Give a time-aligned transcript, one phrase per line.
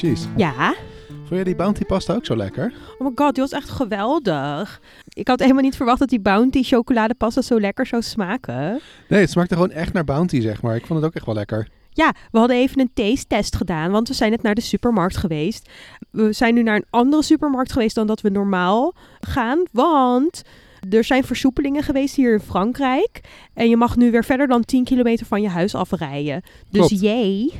[0.00, 0.26] precies.
[0.36, 0.74] Ja.
[1.06, 2.72] Vond jij die Bounty pasta ook zo lekker?
[2.98, 4.80] Oh my god, die was echt geweldig.
[5.08, 8.80] Ik had helemaal niet verwacht dat die Bounty chocoladepasta zo lekker zou smaken.
[9.08, 10.76] Nee, het smaakte gewoon echt naar Bounty, zeg maar.
[10.76, 11.68] Ik vond het ook echt wel lekker.
[11.90, 15.68] Ja, we hadden even een taste-test gedaan, want we zijn net naar de supermarkt geweest.
[16.10, 20.42] We zijn nu naar een andere supermarkt geweest dan dat we normaal gaan, want
[20.90, 23.20] er zijn versoepelingen geweest hier in Frankrijk.
[23.54, 26.42] En je mag nu weer verder dan 10 kilometer van je huis afrijden.
[26.70, 27.00] Dus Klopt.
[27.02, 27.52] jee.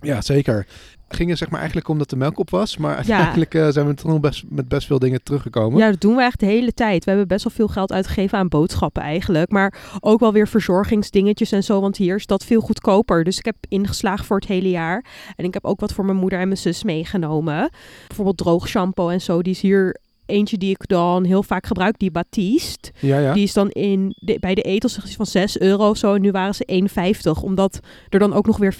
[0.00, 0.66] Ja, zeker.
[1.14, 3.94] Ging het zeg maar eigenlijk omdat de melk op was, maar uiteindelijk eh, zijn we
[3.94, 5.78] toch nog best, met best veel dingen teruggekomen.
[5.78, 7.04] Ja, dat doen we echt de hele tijd.
[7.04, 9.50] We hebben best wel veel geld uitgegeven aan boodschappen eigenlijk.
[9.50, 11.80] Maar ook wel weer verzorgingsdingetjes en zo.
[11.80, 13.24] Want hier is dat veel goedkoper.
[13.24, 15.04] Dus ik heb ingeslagen voor het hele jaar.
[15.36, 17.70] En ik heb ook wat voor mijn moeder en mijn zus meegenomen.
[18.06, 19.42] Bijvoorbeeld droog shampoo en zo.
[19.42, 19.96] Die is hier
[20.30, 21.98] eentje die ik dan heel vaak gebruik.
[21.98, 22.08] Die.
[23.00, 23.32] Ja, ja.
[23.32, 26.14] Die is dan in de, bij de etels van 6 euro zo.
[26.14, 26.88] En nu waren ze
[27.36, 27.42] 1,50.
[27.42, 28.76] Omdat er dan ook nog weer 40%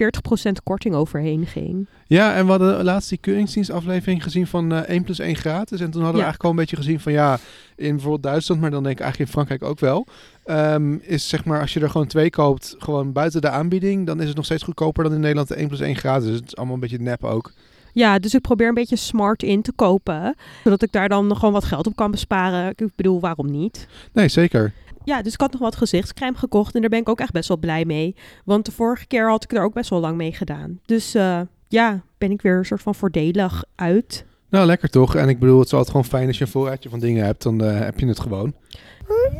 [0.63, 1.89] korting overheen ging.
[2.07, 5.81] Ja, en we hadden laatst die keuringsdienstaflevering gezien van eh 1 plus 1 gratis.
[5.81, 7.39] En toen hadden we eigenlijk al een beetje gezien van ja,
[7.77, 10.07] in bijvoorbeeld Duitsland, maar dan denk ik eigenlijk in Frankrijk ook wel.
[10.45, 14.21] ehm, is zeg maar, als je er gewoon twee koopt, gewoon buiten de aanbieding, dan
[14.21, 16.27] is het nog steeds goedkoper dan in Nederland de 1 plus 1 gratis.
[16.27, 17.53] Dus het is allemaal een beetje nep ook.
[17.93, 20.35] Ja, dus ik probeer een beetje smart in te kopen.
[20.65, 22.71] Zodat ik daar dan nog gewoon wat geld op kan besparen.
[22.77, 23.87] Ik bedoel, waarom niet?
[24.13, 24.73] Nee, zeker.
[25.05, 26.75] Ja, dus ik had nog wat gezichtscrème gekocht.
[26.75, 28.15] En daar ben ik ook echt best wel blij mee.
[28.45, 30.81] Want de vorige keer had ik er ook best wel lang mee gedaan.
[30.87, 34.25] Dus eh, ja, ben ik weer een soort van voordelig uit.
[34.51, 35.15] Nou, lekker toch?
[35.15, 37.43] En ik bedoel, het is altijd gewoon fijn als je een voorraadje van dingen hebt,
[37.43, 38.55] dan eh, heb je het gewoon.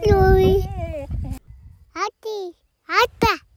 [0.01, 0.69] Doei.
[1.93, 2.55] Hattie.
[2.83, 3.50] Hatta.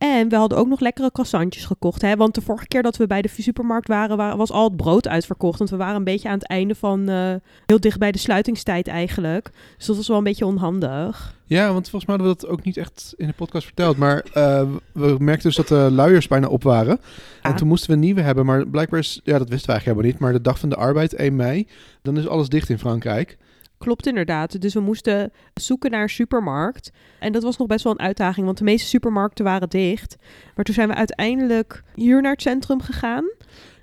[0.00, 2.02] En we hadden ook nog lekkere croissantjes gekocht.
[2.02, 2.16] Hè?
[2.16, 5.08] Want de vorige keer dat we bij de supermarkt waren, wa- was al het brood
[5.08, 5.58] uitverkocht.
[5.58, 7.34] Want we waren een beetje aan het einde van eh,
[7.66, 9.50] heel dicht bij de sluitingstijd eigenlijk.
[9.76, 11.38] Dus dat was wel een beetje onhandig.
[11.44, 13.96] Ja, want volgens mij hadden we dat ook niet echt in de podcast verteld.
[13.96, 16.98] Maar eh, we merkten dus dat de luiers bijna op waren.
[17.42, 17.56] En Ja.
[17.56, 18.46] toen moesten we nieuwe hebben.
[18.46, 20.18] Maar blijkbaar is, ja, dat wisten we eigenlijk helemaal niet.
[20.18, 21.68] Maar de dag van de arbeid, 1 mei,
[22.02, 23.38] dan is alles dicht in Frankrijk.
[23.84, 24.60] Klopt inderdaad.
[24.60, 26.90] Dus we moesten zoeken naar een supermarkt.
[27.18, 30.16] En dat was nog best wel een uitdaging, want de meeste supermarkten waren dicht.
[30.54, 33.24] Maar toen zijn we uiteindelijk hier naar het centrum gegaan.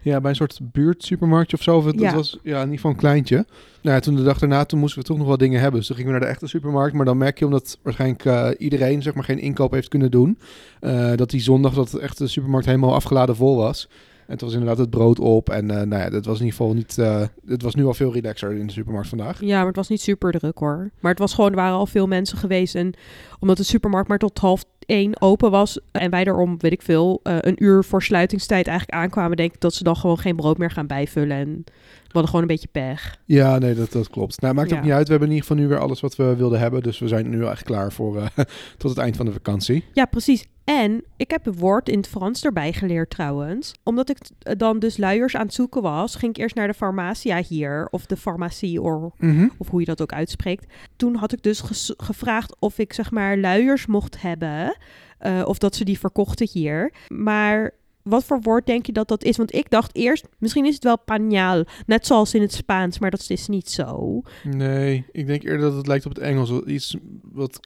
[0.02, 1.78] Ja, bij een soort buurtsupermarktje of zo.
[1.78, 2.06] Of het, Ja.
[2.06, 3.36] het was ja, in ieder geval een kleintje.
[3.82, 5.78] Nou ja, toen de dag daarna, toen moesten we toch nog wel dingen hebben.
[5.80, 6.96] Dus toen gingen we naar de echte supermarkt.
[6.96, 10.40] Maar dan merk je, omdat waarschijnlijk eh, iedereen zeg maar geen inkoop heeft kunnen doen,
[10.80, 13.90] eh, dat die zondag dat de echte supermarkt helemaal afgeladen vol was.
[14.28, 15.50] Toen was inderdaad het brood op.
[15.50, 16.98] En eh, nou ja, dat was in ieder geval niet...
[16.98, 19.42] eh het was nu al veel relaxer in de supermarkt vandaag.
[19.42, 20.92] Ja, maar het was niet super druk hoor.
[21.00, 22.76] Maar het was gewoon, er waren al veel mensen geweest.
[22.76, 22.94] En
[23.40, 25.80] omdat de supermarkt maar tot half één open was.
[25.92, 29.38] En wij er om, weet ik veel, eh, een uur voor sluitingstijd eigenlijk aankwamen.
[29.38, 31.38] Denk ik dat ze dan gewoon geen brood meer gaan bijvullen.
[31.38, 33.20] En we hadden gewoon een beetje pech.
[33.26, 34.42] Ja, nee, dat, dat klopt.
[34.42, 35.06] Nou, maakt ook niet uit.
[35.06, 36.84] We hebben in ieder geval nu weer alles wat we wilden hebben.
[36.84, 38.28] Dus we zijn nu echt klaar voor eh,
[38.78, 39.84] tot het eind van de vakantie.
[39.94, 40.46] Ja, precies.
[40.64, 43.74] En ik heb een woord in het Frans erbij geleerd trouwens.
[43.84, 46.74] Omdat ik eh, dan dus luiers aan het zoeken was, ging ik eerst naar de
[46.74, 47.88] farmacia hier.
[47.90, 49.12] Of de farmacie, or,
[49.58, 50.74] of hoe je dat ook uitspreekt.
[50.96, 51.64] Toen had ik dus
[51.98, 54.77] gevraagd of ik zeg maar luiers mocht hebben.
[55.18, 56.94] Eh, of dat ze die verkochten hier.
[57.08, 59.38] Maar wat voor woord denk je dat dat is?
[59.38, 61.68] Want ik dacht eerst, misschien is het wel pañal.
[61.86, 64.22] Net zoals in het Spaans, maar dat is niet zo.
[64.44, 66.52] Nee, ik denk eerder dat het lijkt op het Engels.
[66.66, 67.60] Iets wat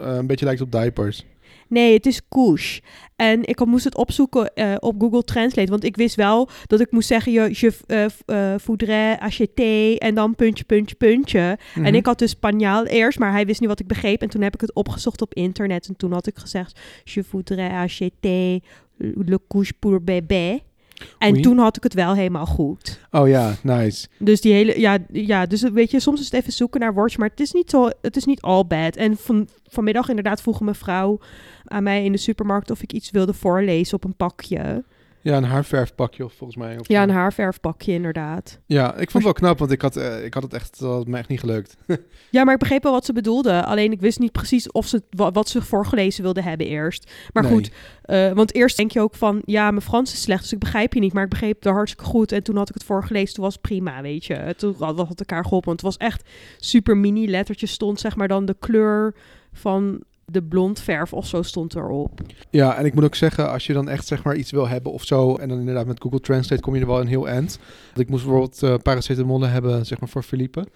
[0.00, 1.24] eh, een beetje lijkt op diapers.
[1.68, 2.80] Nee, het is couche.
[3.16, 5.70] En ik moest het opzoeken eh, op Google Translate.
[5.70, 7.32] Want ik wist wel dat ik moest zeggen...
[7.32, 7.72] Je, je
[8.26, 11.58] eh, voudrais acheter en dan puntje, puntje, puntje.
[11.74, 11.86] Mhm.
[11.86, 14.22] En ik had dus Spanjaal eerst, maar hij wist niet wat ik begreep.
[14.22, 15.88] En toen heb ik het opgezocht op internet.
[15.88, 16.80] En toen had ik gezegd...
[17.04, 18.60] Je voudrais acheter
[18.98, 20.60] le couche pour bébé.
[21.18, 21.42] En Oei.
[21.42, 23.00] toen had ik het wel helemaal goed.
[23.10, 24.08] Oh ja, nice.
[24.18, 27.20] Dus die hele, ja, ja, dus weet je, soms is het even zoeken naar woordjes,
[27.20, 28.96] maar het is niet zo, het is niet all bad.
[28.96, 31.18] En van, vanmiddag inderdaad vroeg een mevrouw
[31.64, 34.84] aan mij in de supermarkt of ik iets wilde voorlezen op een pakje.
[35.26, 36.78] Ja, een haarverfpakje of volgens mij.
[36.78, 38.60] Of Ja, een haarverfpakje inderdaad.
[38.66, 40.90] Ja, ik vond het wel knap, want ik had, eh, ik had het echt, dat
[40.92, 41.76] had me echt niet gelukt.
[42.30, 43.64] Ja, maar ik begreep wel wat ze bedoelde.
[43.64, 47.10] Alleen ik wist niet precies of ze, wa- wat ze voorgelezen wilden hebben eerst.
[47.32, 47.52] Maar Nee.
[47.52, 47.70] goed,
[48.02, 50.92] eh, want eerst denk je ook van, ja, mijn Frans is slecht, dus ik begrijp
[50.94, 51.12] je niet.
[51.12, 52.32] Maar ik begreep het hartstikke goed.
[52.32, 54.54] En toen had ik het voorgelezen, toen was het prima, weet je.
[54.56, 55.68] Toen had had het elkaar geholpen.
[55.68, 56.28] Want het was echt
[56.58, 59.14] super mini lettertjes stond, zeg maar, dan de kleur
[59.52, 60.02] van
[60.32, 62.20] de blondverf of zo stond erop.
[62.50, 64.92] Ja, en ik moet ook zeggen, als je dan echt zeg maar iets wil hebben
[64.92, 67.58] of zo, en dan inderdaad met Google Translate kom je er wel een heel eind.
[67.86, 70.66] Want ik moest bijvoorbeeld eh paracetamol hebben, zeg maar, voor Philippe.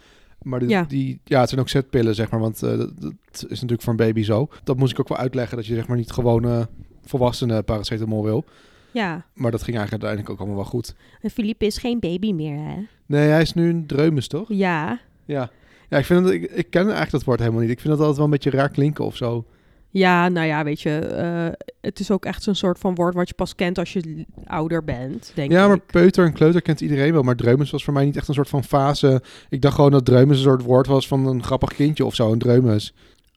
[0.42, 0.82] Maar die, Ja.
[0.88, 3.90] die, ja, het zijn ook zetpillen, zeg maar, want eh, dat, dat is natuurlijk voor
[3.92, 4.48] een baby zo.
[4.64, 6.68] Dat moest ik ook wel uitleggen, dat je zeg maar niet gewone
[7.04, 8.44] volwassene paracetamol wil.
[8.92, 10.94] Ja, Maar dat ging eigenlijk uiteindelijk ook allemaal wel goed.
[11.20, 12.76] en Philippe is geen baby meer, hè?
[13.06, 14.48] Nee, hij is nu een dreumes, toch?
[14.48, 15.00] Ja.
[15.24, 15.50] Ja.
[15.90, 17.70] Ja, ik, vind dat, ik, ik ken eigenlijk dat woord helemaal niet.
[17.70, 19.44] Ik vind dat altijd wel een beetje raar klinken of zo.
[19.92, 23.28] Ja, nou ja, weet je, eh, het is ook echt zo'n soort van woord wat
[23.28, 25.68] je pas kent als je ouder bent, denk ja, ik.
[25.68, 27.22] maar peuter en kleuter kent iedereen wel.
[27.22, 29.22] Maar dreumes was voor mij niet echt een soort van fase.
[29.48, 32.32] Ik dacht gewoon dat dreumes een soort woord was van een grappig kindje of zo,
[32.32, 32.94] een dreumes.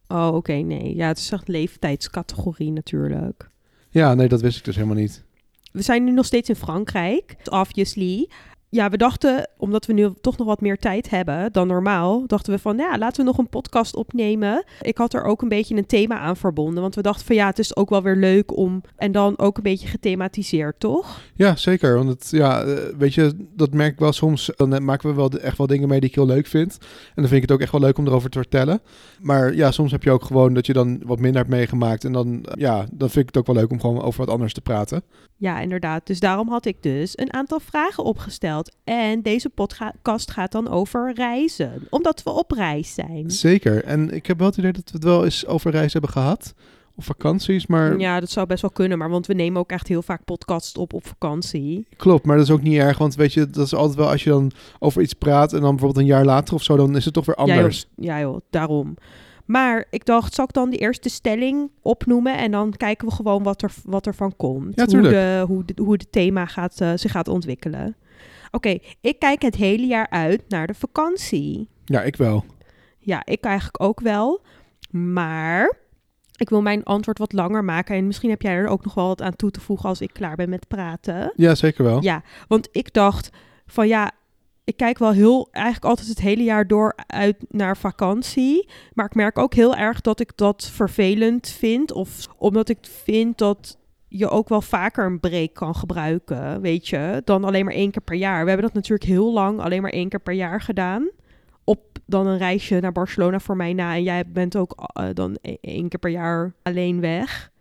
[0.08, 0.96] Oh, oké, nee.
[0.96, 3.50] Ja, het is echt leeftijdscategorie natuurlijk.
[3.90, 5.24] Ja, nee, dat wist ik dus helemaal niet.
[5.72, 8.30] We zijn nu nog steeds in Frankrijk, obviously.
[8.74, 12.54] Ja, we dachten, omdat we nu toch nog wat meer tijd hebben dan normaal, dachten
[12.54, 14.64] we van, ja, laten we nog een podcast opnemen.
[14.82, 17.46] Ik had er ook een beetje een thema aan verbonden, want we dachten van, ja,
[17.46, 21.22] het is ook wel weer leuk om, en dan ook een beetje gethematiseerd, toch?
[21.36, 21.96] Ja, zeker.
[21.96, 24.52] Want het, ja, eh, weet je, dat merk ik wel soms.
[24.56, 26.78] Dan eh, maken we wel echt wel dingen mee die ik heel leuk vind.
[26.82, 28.82] En dan vind ik het ook echt wel leuk om erover te vertellen.
[29.22, 32.04] Maar ja, soms heb je ook gewoon dat je dan wat minder hebt meegemaakt.
[32.04, 34.34] En dan, eh, ja, dan vind ik het ook wel leuk om gewoon over wat
[34.34, 35.04] anders te praten.
[35.38, 36.08] Ja, inderdaad.
[36.08, 38.63] Dus daarom had ik dus een aantal vragen opgesteld.
[38.84, 43.32] En deze podcast gaat dan over reizen, omdat we op reis zijn.
[43.32, 43.84] Zeker.
[43.84, 46.54] En ik heb wel het idee dat we het wel eens over reis hebben gehad.
[46.96, 49.88] Of vakanties, maar Ja, dat zou best wel kunnen, maar want we nemen ook echt
[49.88, 51.88] heel vaak podcasts op op vakantie.
[51.98, 52.26] klopt.
[52.26, 54.30] Maar dat is ook niet erg, want weet je, dat is altijd wel als je
[54.30, 57.14] dan over iets praat en dan bijvoorbeeld een jaar later of zo, dan is het
[57.14, 57.88] toch weer Ja joh, anders.
[57.96, 58.96] ja joh, daarom.
[59.46, 63.44] Maar ik dacht, zal ik dan de eerste stelling opnoemen en dan kijken we gewoon
[63.44, 64.76] wat er, wat er van komt.
[64.76, 67.96] Ja, hoe, de, hoe, de, hoe het thema gaat, eh, zich gaat ontwikkelen.
[68.56, 71.68] Oké, ik kijk het hele jaar uit naar de vakantie.
[71.86, 72.46] Ja, ik wel.
[73.00, 74.42] Ja, ik eigenlijk ook wel.
[74.92, 75.78] Maar
[76.36, 77.96] ik wil mijn antwoord wat langer maken.
[77.96, 80.14] En misschien heb jij er ook nog wel wat aan toe te voegen als ik
[80.14, 81.34] klaar ben met praten.
[81.36, 82.04] Ja, zeker wel.
[82.04, 83.30] Ja, want ik dacht
[83.66, 84.12] van ja,
[84.64, 88.70] ik kijk wel heel eigenlijk altijd het hele jaar door uit naar vakantie.
[88.94, 91.92] Maar ik merk ook heel erg dat ik dat vervelend vind.
[91.92, 93.78] Of omdat ik vind dat
[94.16, 98.02] je ook wel vaker een break kan gebruiken, weet je, dan alleen maar één keer
[98.02, 98.42] per jaar.
[98.42, 101.10] We hebben dat natuurlijk heel lang alleen maar één keer per jaar gedaan.
[101.64, 103.94] Op dan een reisje naar Barcelona voor mij na.
[103.94, 107.52] En jij bent ook eh, dan e- één keer per jaar alleen weg.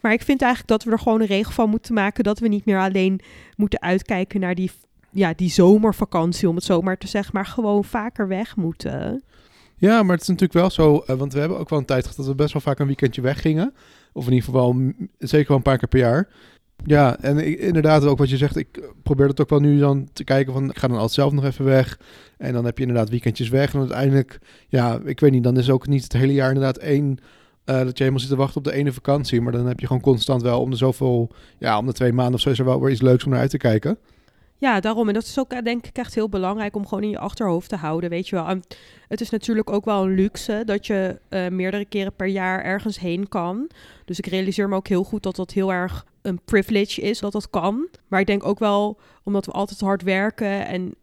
[0.00, 2.48] Maar ik vind eigenlijk dat we er gewoon een regel van moeten maken dat we
[2.48, 3.20] niet meer alleen
[3.56, 4.70] moeten uitkijken naar die,
[5.10, 9.22] ja, die zomervakantie, om het zo maar te zeggen, maar gewoon vaker weg moeten.
[9.76, 12.02] Ja, maar het is natuurlijk wel zo, eh, want we hebben ook wel een tijd
[12.02, 13.74] gehad dat we best wel vaak een weekendje weggingen.
[14.12, 14.76] Of in ieder geval
[15.18, 16.28] zeker wel een paar keer per jaar.
[16.84, 20.08] Ja, en ik- inderdaad ook wat je zegt, ik probeer het ook wel nu dan
[20.12, 21.98] te kijken van, ik ga dan altijd zelf nog even weg.
[22.38, 23.72] En dan heb je inderdaad weekendjes weg.
[23.74, 24.38] En uiteindelijk,
[24.68, 27.18] ja, ik weet niet, dan is ook niet het hele jaar inderdaad één,
[27.64, 29.40] eh, dat je helemaal zit te wachten op de ene vakantie.
[29.40, 32.34] Maar dan heb je gewoon constant wel om de zoveel, ja, om de twee maanden
[32.34, 33.98] of zo is er wel weer iets leuks om naar uit te kijken.
[34.62, 35.08] Ja, daarom.
[35.08, 37.68] En dat is ook eh, denk ik echt heel belangrijk om gewoon in je achterhoofd
[37.68, 38.46] te houden, weet je wel.
[38.46, 38.62] En
[39.08, 42.98] het is natuurlijk ook wel een luxe dat je eh, meerdere keren per jaar ergens
[42.98, 43.70] heen kan.
[44.04, 47.32] Dus ik realiseer me ook heel goed dat dat heel erg een privilege is, dat
[47.32, 47.88] dat kan.
[48.08, 50.94] Maar ik denk ook wel, omdat we altijd hard werken en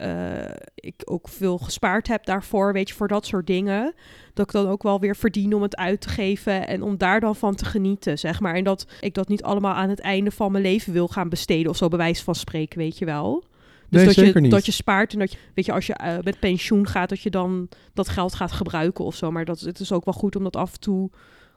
[0.00, 3.94] eh, ik ook veel gespaard heb daarvoor, weet je, voor dat soort dingen.
[4.34, 7.20] Dat ik dan ook wel weer verdien om het uit te geven en om daar
[7.20, 8.54] dan van te genieten, zeg maar.
[8.54, 11.70] En dat ik dat niet allemaal aan het einde van mijn leven wil gaan besteden
[11.70, 13.44] of zo, bij wijze van spreken, weet je wel.
[13.88, 14.50] Dus Nee, dat, je, niet.
[14.50, 17.20] dat je spaart en dat je, weet je, als je eh, met pensioen gaat, dat
[17.20, 19.30] je dan dat geld gaat gebruiken of zo.
[19.30, 21.10] Maar dat, het is ook wel goed om dat af en toe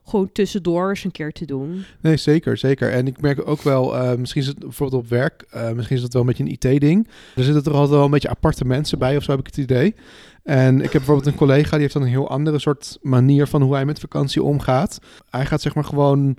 [0.06, 1.86] gewoon tussendoor eens een keer te doen.
[2.02, 2.92] Nee, zeker, zeker.
[2.92, 6.04] En ik merk ook wel, eh, misschien is het bijvoorbeeld op werk, eh, misschien is
[6.04, 7.08] het wel een beetje een IT-ding.
[7.36, 9.58] Er zitten toch altijd wel een beetje aparte mensen bij, of zo heb ik het
[9.58, 9.96] idee.
[10.44, 13.62] En ik heb bijvoorbeeld een collega, die heeft dan een heel andere soort manier van
[13.62, 15.00] hoe hij met vakantie omgaat.
[15.30, 16.38] Hij gaat zeg maar gewoon,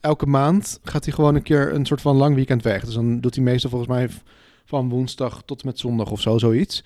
[0.00, 2.84] elke maand gaat hij gewoon een keer een soort van lang weekend weg.
[2.84, 4.08] Dus dan doet hij meestal volgens mij
[4.64, 6.82] van woensdag tot met zondag of zo, zoiets.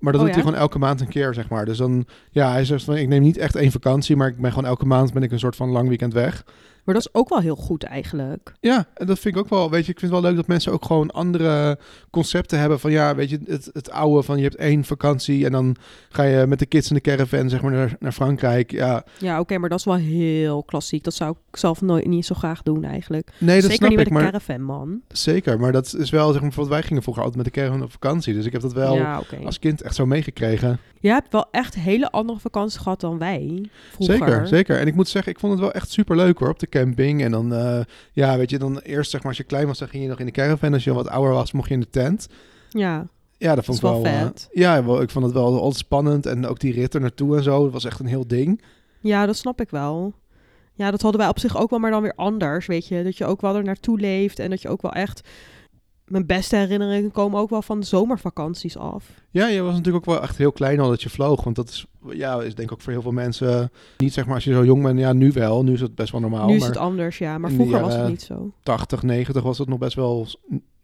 [0.00, 0.42] Maar dat Oh doet ja?
[0.42, 1.64] hij gewoon elke maand een keer, zeg maar.
[1.64, 4.50] Dus dan, ja, hij zegt van, ik neem niet echt één vakantie, maar ik ben
[4.50, 6.44] gewoon elke maand ben ik een soort van lang weekend weg.
[6.90, 8.52] Maar dat is ook wel heel goed eigenlijk.
[8.60, 10.48] Ja, en dat vind ik ook wel, weet je, ik vind het wel leuk dat
[10.48, 11.78] mensen ook gewoon andere
[12.10, 15.52] concepten hebben van, ja, weet je, het, het oude van je hebt één vakantie en
[15.52, 15.76] dan
[16.08, 18.70] ga je met de kids in de caravan, zeg maar, naar, naar Frankrijk.
[18.70, 21.04] Ja, Ja, oké, maar dat is wel heel klassiek.
[21.04, 23.30] Dat zou ik zelf nooit niet zo graag doen eigenlijk.
[23.38, 25.00] nee, dat Zeker niet met ik, een maar caravan, man.
[25.08, 25.60] zeker.
[25.60, 27.92] Maar dat is wel, zeg maar, bijvoorbeeld wij gingen vroeger altijd met de caravan op
[27.92, 30.78] vakantie, dus ik heb dat wel ja, als kind echt zo meegekregen.
[31.00, 34.16] Je hebt wel echt hele andere vakanties gehad dan wij vroeger.
[34.16, 34.78] Zeker, zeker.
[34.78, 37.22] En ik moet zeggen, ik vond het wel echt super leuk hoor, op de camping.
[37.22, 37.80] En dan, eh,
[38.12, 40.18] ja, weet je, dan eerst zeg maar, als je klein was, dan ging je nog
[40.18, 40.72] in de caravan.
[40.72, 42.28] Als je wat ouder was, mocht je in de tent.
[42.68, 43.06] Ja,
[43.38, 44.02] Ja, dat vond ik wel.
[44.02, 46.26] wel eh, ja, wel, ik vond het wel altijd spannend.
[46.26, 47.62] En ook die rit er naartoe en zo.
[47.62, 48.62] Dat was echt een heel ding.
[49.00, 50.12] ja, dat snap ik wel.
[50.74, 53.04] Ja, dat hadden wij op zich ook wel, maar dan weer anders, weet je.
[53.04, 55.28] Dat je ook wel er naartoe leeft en dat je ook wel echt...
[56.10, 59.04] Mijn beste herinneringen komen ook wel van de zomervakanties af.
[59.30, 61.44] Ja, je was natuurlijk ook wel echt heel klein al dat je vloog.
[61.44, 64.34] Want dat is, ja, is denk ik ook voor heel veel mensen niet zeg maar
[64.34, 64.98] als je zo jong bent.
[64.98, 65.64] Ja, nu wel.
[65.64, 66.46] Nu is het best wel normaal.
[66.46, 67.38] nu is maar het anders, ja.
[67.38, 68.52] Maar vroeger was het niet zo.
[68.62, 70.26] 80, 90 was het nog best wel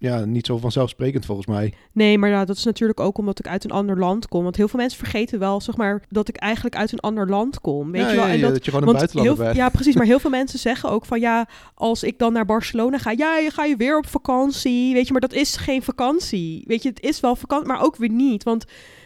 [0.06, 1.72] ja, niet zo vanzelfsprekend volgens mij.
[1.92, 4.42] Nee, maar ja, dat is natuurlijk ook omdat ik uit een ander land kom.
[4.42, 7.60] Want heel veel mensen vergeten wel, zeg maar, dat ik eigenlijk uit een ander land
[7.60, 7.90] kom.
[7.90, 8.24] Weet ja, je wel?
[8.24, 9.56] en ja, dat, dat je gewoon een buitenlander heel, bent.
[9.56, 9.94] Ja, precies.
[9.94, 13.36] Maar heel veel mensen zeggen ook van ja, als ik dan naar Barcelona ga, ja,
[13.36, 14.94] je ga je weer op vakantie.
[14.94, 16.64] Weet je, maar dat is geen vakantie.
[16.66, 18.42] Weet je, het is wel vakantie, maar ook weer niet.
[18.42, 18.64] Want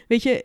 [0.08, 0.44] weet je,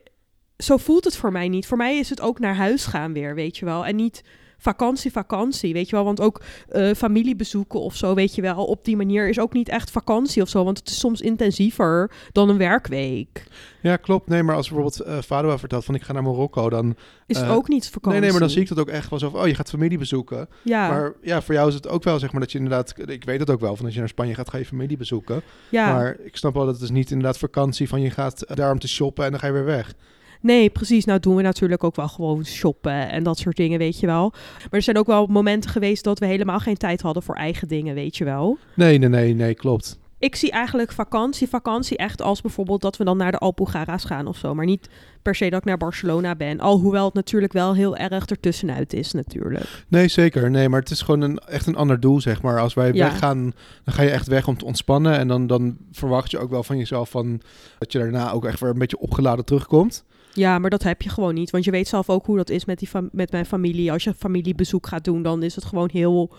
[0.58, 1.68] zo voelt het voor mij niet.
[1.68, 3.86] Voor mij is het ook naar huis gaan weer, weet je wel.
[3.86, 4.24] En niet
[4.58, 6.06] vakantie, vakantie, weet je wel.
[6.06, 9.70] Want ook eh, familiebezoeken of zo, weet je wel, op die manier is ook niet
[9.70, 10.64] echt vakantie of zo.
[10.64, 13.44] Want het is soms intensiever dan een werkweek.
[13.82, 14.28] Ja, klopt.
[14.28, 16.96] Nee, maar als bijvoorbeeld eh Fadwa vertelt van ik ga naar Marokko, dan...
[17.28, 18.12] Is het Eh, ook niet vakantie.
[18.12, 19.70] Nee, nee, maar dan zie ik dat ook echt wel zo van, oh, je gaat
[19.70, 20.50] familie bezoeken.
[20.62, 22.94] Ja, Maar ja, voor jou is het ook wel, zeg maar, dat je inderdaad...
[23.06, 25.42] Ik weet het ook wel, van als je naar Spanje gaat, ga je familie bezoeken.
[25.70, 25.94] ja.
[25.94, 28.72] Maar ik snap wel dat het is niet inderdaad vakantie van je gaat eh, daar
[28.72, 29.94] om te shoppen en dan ga je weer weg.
[30.42, 31.06] Nee, precies.
[31.06, 34.30] Nou doen we natuurlijk ook wel gewoon shoppen en dat soort dingen, weet je wel.
[34.60, 37.68] Maar er zijn ook wel momenten geweest dat we helemaal geen tijd hadden voor eigen
[37.68, 38.58] dingen, weet je wel.
[38.76, 40.00] Nee, nee, nee, nee, klopt.
[40.20, 44.28] Ik zie eigenlijk vakantie, vakantie echt als bijvoorbeeld dat we dan naar de Alpujarra's gaan
[44.28, 44.56] of zo.
[44.56, 44.90] Maar niet
[45.22, 46.60] per se dat ik naar Barcelona ben.
[46.60, 49.86] Alhoewel het natuurlijk wel heel erg ertussenuit is natuurlijk.
[49.88, 50.52] Nee, zeker.
[50.52, 52.60] Nee, maar het is gewoon een, echt een ander doel, zeg maar.
[52.60, 53.10] Als wij Ja.
[53.10, 55.18] weggaan, dan ga je echt weg om te ontspannen.
[55.18, 57.42] En dan, dan verwacht je ook wel van jezelf van,
[57.80, 60.04] dat je daarna ook echt weer een beetje opgeladen terugkomt.
[60.36, 61.50] Ja, maar dat heb je gewoon niet.
[61.50, 63.92] Want je weet zelf ook hoe dat is met, die met mijn familie.
[63.92, 66.34] Als je familiebezoek gaat doen, dan is het gewoon heel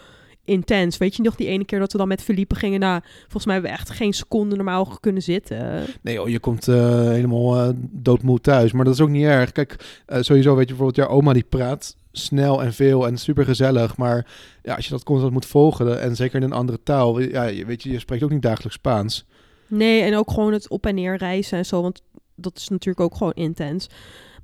[0.45, 0.97] intens.
[0.99, 2.81] Weet je nog die ene keer dat we dan met Felipe gingen?
[2.81, 5.85] Nou, volgens mij hebben we echt geen seconde normaal kunnen zitten.
[6.03, 8.73] Nee joh, je komt eh, helemaal eh, doodmoe thuis.
[8.73, 9.53] Maar dat is ook niet erg.
[9.53, 13.45] Kijk, eh, sowieso weet je bijvoorbeeld, jouw oma die praat snel en veel en super
[13.45, 13.97] gezellig.
[13.97, 14.27] Maar
[14.63, 17.65] ja, als je dat constant moet volgen, en zeker in een andere taal, ja, je-
[17.65, 19.27] weet je, je spreekt ook niet dagelijks Spaans.
[19.69, 21.83] Nee, en ook gewoon het op en neer reizen en zo.
[21.83, 22.03] Want
[22.37, 23.87] dat is natuurlijk ook gewoon intens.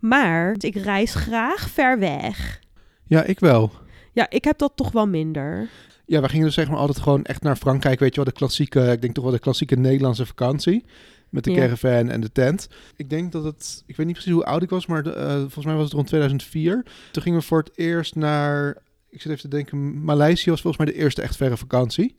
[0.00, 2.60] Maar ik reis graag ver weg.
[3.06, 3.72] Ja, ik wel.
[4.12, 5.68] Ja, ik heb dat toch wel minder.
[6.06, 8.38] Ja, we gingen dus zeg maar altijd gewoon echt naar Frankrijk, weet je wel, de
[8.38, 10.84] klassieke, ik denk toch wel de klassieke Nederlandse vakantie.
[11.28, 11.56] Met de Ja.
[11.58, 12.68] caravan en de tent.
[12.96, 15.36] Ik denk dat het, ik weet niet precies hoe oud ik was, maar de, eh,
[15.36, 16.84] volgens mij was het rond 2004.
[17.12, 18.76] Toen gingen we voor het eerst naar,
[19.10, 22.16] ik zit even te denken, Maleisië was volgens mij de eerste echt verre vakantie.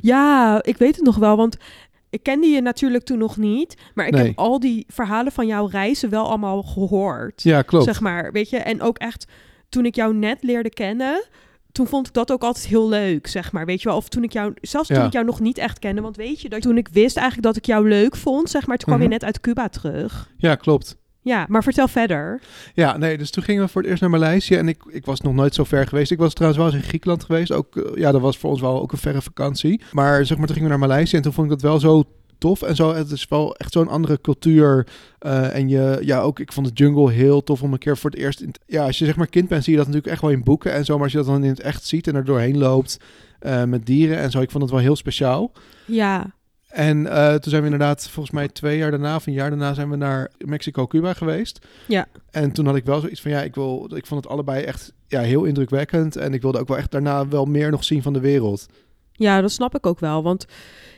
[0.00, 1.56] Ja, ik weet het nog wel, want
[2.16, 3.76] ik kende je natuurlijk toen nog niet.
[3.94, 4.26] Maar ik Nee.
[4.26, 7.42] heb al die verhalen van jouw reizen wel allemaal gehoord.
[7.42, 7.84] Ja, klopt.
[7.84, 8.56] Zeg maar, weet je.
[8.56, 9.26] En ook echt,
[9.68, 11.24] toen ik jou net leerde kennen...
[11.72, 13.66] Toen vond ik dat ook altijd heel leuk, zeg maar.
[13.66, 15.04] Weet je wel, of toen ik jou, zelfs toen Ja.
[15.04, 16.00] ik jou nog niet echt kende.
[16.00, 18.76] Want weet je, dat toen ik wist eigenlijk dat ik jou leuk vond, zeg maar,
[18.76, 19.06] toen kwam Mhm.
[19.08, 20.30] je net uit Cuba terug.
[20.36, 20.96] Ja, klopt.
[21.26, 22.40] Ja, maar vertel verder.
[22.74, 25.20] Ja, nee, dus toen gingen we voor het eerst naar Maleisië en ik, ik was
[25.20, 26.10] nog nooit zo ver geweest.
[26.10, 27.52] Ik was trouwens wel eens in Griekenland geweest.
[27.52, 29.80] Ook, eh, ja, dat was voor ons wel ook een verre vakantie.
[29.92, 32.04] Maar zeg maar, toen gingen we naar Maleisië en toen vond ik dat wel zo
[32.38, 32.62] tof.
[32.62, 34.86] En zo, het is wel echt zo'n andere cultuur.
[35.18, 38.10] Eh, en je, ja, ook, ik vond de jungle heel tof om een keer voor
[38.10, 38.40] het eerst...
[38.40, 40.44] In, ja, als je zeg maar kind bent, zie je dat natuurlijk echt wel in
[40.44, 40.94] boeken en zo.
[40.94, 42.98] Maar als je dat dan in het echt ziet en er doorheen loopt
[43.38, 44.40] eh, met dieren en zo.
[44.40, 45.52] Ik vond het wel heel speciaal.
[45.86, 46.34] Ja,
[46.76, 49.74] En eh, toen zijn we inderdaad, volgens mij twee jaar daarna of een jaar daarna
[49.74, 51.66] zijn we naar Mexico-Cuba geweest.
[51.86, 52.06] Ja.
[52.30, 54.92] En toen had ik wel zoiets van, ja, ik, wil, ik vond het allebei echt
[55.06, 56.16] ja, heel indrukwekkend.
[56.16, 58.66] En ik wilde ook wel echt daarna wel meer nog zien van de wereld.
[59.12, 60.22] Ja, dat snap ik ook wel.
[60.22, 60.46] Want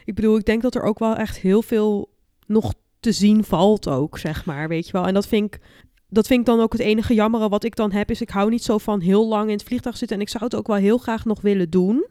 [0.04, 2.10] ik bedoel, ik denk dat er ook wel echt heel veel
[2.46, 5.06] nog te zien valt ook, zeg maar, weet je wel.
[5.06, 5.60] En dat vind ik,
[6.08, 8.50] dat vind ik dan ook het enige jammere wat ik dan heb, is ik hou
[8.50, 10.16] niet zo van heel lang in het vliegtuig zitten.
[10.16, 12.06] En ik zou het ook wel heel graag nog willen doen.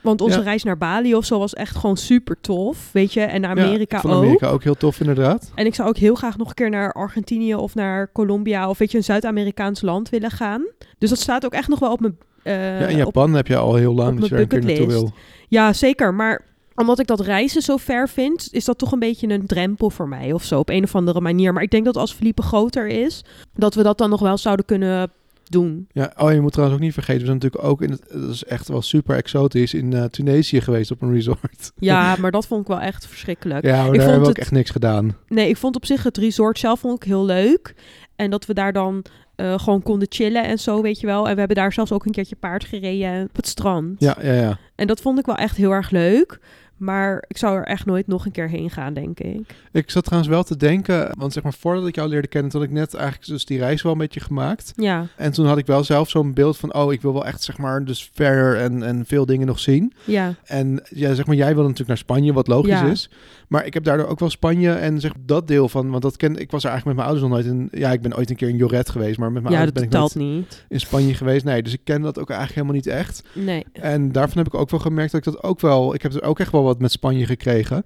[0.00, 0.44] Want onze Ja.
[0.44, 3.20] reis naar Bali of zo was echt gewoon super tof, weet je.
[3.20, 4.22] En naar Ja, Amerika ik vond ook.
[4.22, 5.52] Amerika ook heel tof inderdaad.
[5.54, 8.78] En ik zou ook heel graag nog een keer naar Argentinië of naar Colombia of
[8.78, 10.66] weet je, een Zuid-Amerikaans land willen gaan.
[10.98, 12.16] Dus dat staat ook echt nog wel op mijn...
[12.42, 14.60] eh, ja, in op- Japan heb je al heel lang dat je mijn er een
[14.60, 15.12] keer naartoe wil.
[15.48, 16.14] Ja, zeker.
[16.14, 16.40] Maar
[16.74, 20.08] omdat ik dat reizen zo ver vind, is dat toch een beetje een drempel voor
[20.08, 21.52] mij of zo, op een of andere manier.
[21.52, 24.64] Maar ik denk dat als Felipe groter is, dat we dat dan nog wel zouden
[24.64, 25.10] kunnen
[25.50, 25.88] doen.
[25.92, 28.30] Ja, oh, je moet trouwens ook niet vergeten, we zijn natuurlijk ook in het, dat
[28.30, 31.72] is echt wel super exotisch, in eh, Tunesië geweest op een resort.
[31.78, 33.64] Ja, maar dat vond ik wel echt verschrikkelijk.
[33.64, 35.16] Ja, maar Ik daar vond hebben we ook het- echt niks gedaan.
[35.28, 37.74] Nee, ik vond op zich het resort zelf vond ik heel leuk.
[38.16, 39.04] En dat we daar dan
[39.36, 41.26] eh, gewoon konden chillen en zo, weet je wel.
[41.28, 44.00] En we hebben daar zelfs ook een keertje paard gereden op het strand.
[44.00, 44.58] Ja, ja, ja.
[44.74, 46.38] En dat vond ik wel echt heel erg leuk.
[46.84, 49.54] Maar ik zou er echt nooit nog een keer heen gaan, denk ik.
[49.72, 52.60] Ik zat trouwens wel te denken, want zeg maar voordat ik jou leerde kennen, toen
[52.60, 54.72] had ik net eigenlijk dus die reis wel een beetje gemaakt.
[54.76, 57.42] Ja, En toen had ik wel zelf zo'n beeld van, oh, ik wil wel echt
[57.42, 59.92] zeg maar dus verder en, en veel dingen nog zien.
[60.04, 60.34] ja.
[60.44, 62.86] En ja, zeg maar, jij wilde natuurlijk naar Spanje, wat logisch Ja.
[62.90, 63.10] is.
[63.48, 66.36] Maar ik heb daardoor ook wel Spanje en zeg dat deel van, want dat ken
[66.36, 67.80] ik was er eigenlijk met mijn ouders nog nooit in.
[67.80, 70.00] Ja, ik ben ooit een keer in Joret geweest, maar met mijn Ja, ouders ben
[70.02, 70.64] ik niet.
[70.68, 71.44] in Spanje geweest.
[71.44, 73.22] Nee, dus ik ken dat ook eigenlijk helemaal niet echt.
[73.32, 73.64] Nee.
[73.72, 76.22] En daarvan heb ik ook wel gemerkt dat ik dat ook wel, ik heb er
[76.22, 77.84] ook echt wel wat met Spanje gekregen.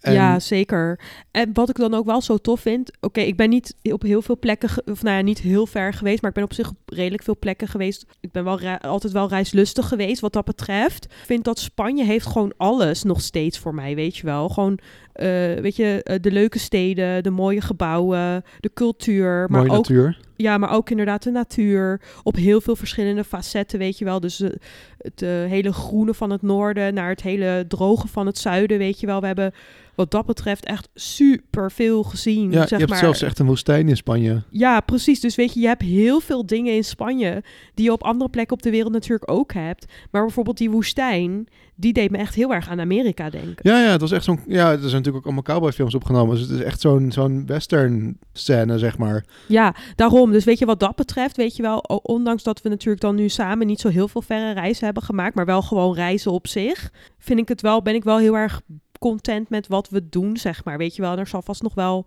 [0.00, 1.00] En- Ja, zeker.
[1.30, 2.90] En wat ik dan ook wel zo tof vind...
[3.00, 4.68] Oké, ik ben niet op heel veel plekken...
[4.68, 6.20] ge- Of nou ja, niet heel ver geweest...
[6.20, 8.06] Maar ik ben op zich op redelijk veel plekken geweest.
[8.20, 11.04] Ik ben wel altijd wel reislustig geweest wat dat betreft.
[11.04, 14.48] Ik vind dat Spanje heeft gewoon alles nog steeds voor mij, weet je wel.
[14.48, 14.78] Gewoon,
[15.12, 19.46] eh, weet je, eh, de leuke steden, de mooie gebouwen, de cultuur.
[19.48, 20.18] Maar Mooie ook natuur.
[20.40, 22.00] Ja, maar ook inderdaad de natuur.
[22.22, 24.20] Op heel veel verschillende facetten, weet je wel.
[24.20, 24.50] Dus eh,
[24.98, 29.00] het eh, hele groene van het noorden naar het hele droge van het zuiden, weet
[29.00, 29.20] je wel.
[29.20, 29.52] We hebben
[30.00, 32.50] wat dat betreft echt super veel gezien.
[32.50, 32.98] Ja, zeg je hebt maar.
[32.98, 34.42] zelfs echt een woestijn in Spanje.
[34.50, 35.20] Ja, precies.
[35.20, 37.42] Dus weet je, je hebt heel veel dingen in Spanje
[37.74, 39.86] die je op andere plekken op de wereld natuurlijk ook hebt.
[40.10, 43.56] Maar bijvoorbeeld die woestijn, die deed me echt heel erg aan Amerika denken.
[43.62, 44.40] Ja, ja, het was echt zo'n...
[44.46, 46.36] Ja, er zijn natuurlijk ook allemaal cowboyfilms opgenomen.
[46.36, 49.24] Dus het is echt zo'n zo'n western scène, zeg maar.
[49.46, 50.29] Ja, daarom.
[50.30, 53.28] Dus weet je, wat dat betreft, weet je wel, ondanks dat we natuurlijk dan nu
[53.28, 56.92] samen niet zo heel veel verre reizen hebben gemaakt, maar wel gewoon reizen op zich,
[57.18, 58.60] vind ik het wel, ben ik wel heel erg
[58.98, 60.78] content met wat we doen, zeg maar.
[60.78, 62.06] Weet je wel, er zal vast nog wel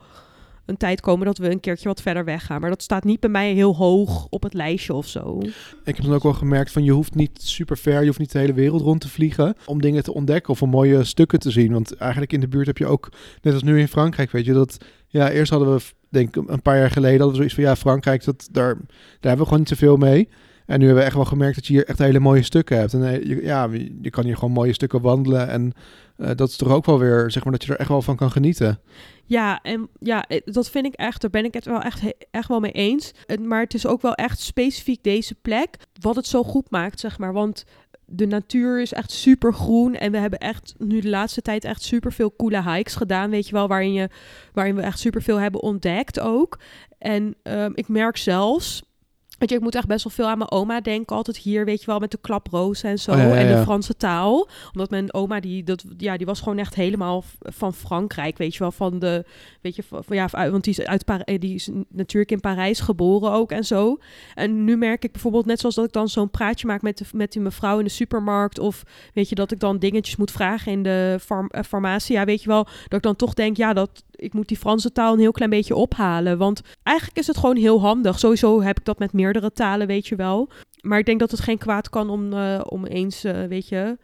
[0.66, 2.62] een tijd komen dat we een keertje wat verder weggaan.
[2.62, 5.40] Maar dat staat niet bij mij heel hoog op het lijstje of zo.
[5.84, 8.32] Ik heb dan ook wel gemerkt van je hoeft niet super ver, je hoeft niet
[8.32, 11.52] de hele wereld rond te vliegen om dingen te ontdekken of om mooie stukken te
[11.52, 11.72] zien.
[11.74, 13.12] Want eigenlijk in de buurt heb je ook,
[13.42, 14.78] net als nu in Frankrijk, weet je, dat
[15.08, 15.82] ja, eerst hadden we,
[16.14, 18.86] denk een paar jaar geleden hadden we zoiets van ja, Frankrijk, dat, daar, daar
[19.20, 20.30] hebben we gewoon niet zoveel mee.
[20.66, 22.94] En nu hebben we echt wel gemerkt dat je hier echt hele mooie stukken hebt.
[22.94, 23.70] En eh, ja,
[24.02, 25.50] je kan hier gewoon mooie stukken wandelen.
[25.50, 25.74] En
[26.18, 28.16] eh, dat is toch ook wel weer, zeg maar, dat je er echt wel van
[28.16, 28.80] kan genieten.
[29.26, 32.02] Ja, en ja, eh, dat vind ik echt, daar ben ik het wel echt,
[32.32, 33.12] echt wel mee eens.
[33.42, 37.18] Maar het is ook wel echt specifiek deze plek wat het zo goed maakt, zeg
[37.18, 37.34] maar.
[37.34, 37.66] Want
[38.16, 41.84] de natuur is echt super groen en we hebben echt nu de laatste tijd echt
[41.84, 44.10] super veel coole hikes gedaan, weet je wel, waarin, je,
[44.54, 46.60] waarin we echt super veel hebben ontdekt ook.
[46.98, 48.84] En ehm, ik merk zelfs,
[49.44, 51.80] weet je, ik moet echt best wel veel aan mijn oma denken, altijd hier, weet
[51.80, 53.62] je wel, met de klaprozen en zo Oh, ja, ja, en de.
[53.62, 54.48] Franse taal.
[54.74, 58.60] Omdat mijn oma, die, dat, ja, die was gewoon echt helemaal van Frankrijk, weet je
[58.60, 59.26] wel, van de,
[59.62, 63.32] weet je, van, ja, want die is, uit eh, die is natuurlijk in Parijs geboren
[63.32, 63.98] ook en zo.
[64.36, 67.06] En nu merk ik bijvoorbeeld, net zoals dat ik dan zo'n praatje maak met, de,
[67.12, 68.84] met die mevrouw in de supermarkt, of
[69.14, 72.42] weet je, dat ik dan dingetjes moet vragen in de farm, eh, farmacie, ja, weet
[72.42, 75.20] je wel, dat ik dan toch denk, ja, dat ik moet die Franse taal een
[75.20, 78.20] heel klein beetje ophalen, want eigenlijk is het gewoon heel handig.
[78.20, 80.50] Sowieso heb ik dat met meerdere talen, weet je wel.
[80.82, 83.98] Maar ik denk dat het geen kwaad kan om, eh, om eens, eh, weet je,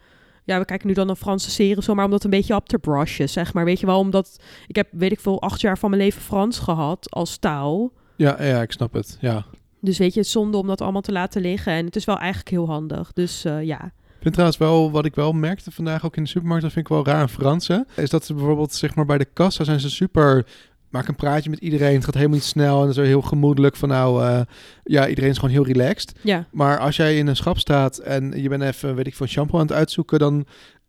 [0.44, 2.54] ja, we kijken nu dan een Franse serie of zo, maar om dat een beetje
[2.54, 3.64] op te brushen, zeg maar.
[3.64, 6.58] Weet je wel, omdat ik heb, weet ik veel, acht jaar van mijn leven Frans
[6.58, 7.92] gehad als taal.
[8.16, 9.18] Ja, ja, ik snap het.
[9.20, 9.44] Ja.
[9.80, 11.72] Dus weet je, het is zonde om dat allemaal te laten liggen.
[11.72, 13.12] En het is wel eigenlijk heel handig.
[13.12, 13.92] Dus eh, ja.
[14.20, 16.86] Ik vind trouwens wel, wat ik wel merkte vandaag ook in de supermarkt, dat vind
[16.88, 19.80] ik wel raar aan Fransen, is dat ze bijvoorbeeld, zeg maar, bij de kassa zijn
[19.80, 20.46] ze super,
[20.90, 23.88] maak een praatje met iedereen, het gaat helemaal niet snel en zo heel gemoedelijk van
[23.88, 24.40] nou, eh,
[24.84, 26.14] ja, iedereen is gewoon heel relaxed.
[26.22, 29.26] Ja, Maar als jij in een schap staat en je bent even, weet ik veel,
[29.26, 30.46] shampoo aan het uitzoeken, dan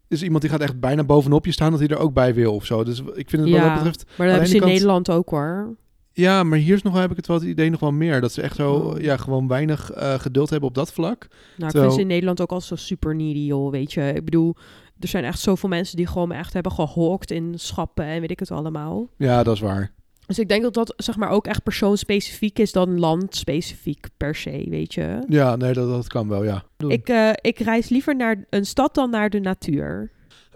[0.07, 2.53] is iemand die gaat echt bijna bovenop je staan dat hij er ook bij wil
[2.55, 2.83] of zo.
[2.83, 3.65] Dus ik vind het wat Ja.
[3.65, 5.75] dat betreft, maar dat hebben ze in kant- Nederland ook hoor.
[6.13, 8.31] Ja, maar hier is nog, heb ik het wel het idee nog wel meer, dat
[8.31, 8.99] ze echt zo, Oh.
[9.01, 11.27] ja, gewoon weinig eh, geduld hebben op dat vlak.
[11.29, 14.11] Nou, ik Terwijl- vind ze in Nederland ook al zo super needy, joh, weet je.
[14.15, 14.55] Ik bedoel,
[14.99, 18.39] er zijn echt zoveel mensen die gewoon echt hebben gehawkt in schappen en weet ik
[18.39, 19.07] het allemaal.
[19.17, 19.91] Ja, dat is waar.
[20.25, 24.65] Dus ik denk dat dat zeg maar ook echt persoonspecifiek is dan landspecifiek per se,
[24.69, 25.23] weet je.
[25.27, 26.63] Ja, nee, dat, dat kan wel, ja.
[26.87, 30.11] Ik, eh, ik reis liever naar een stad dan naar de natuur.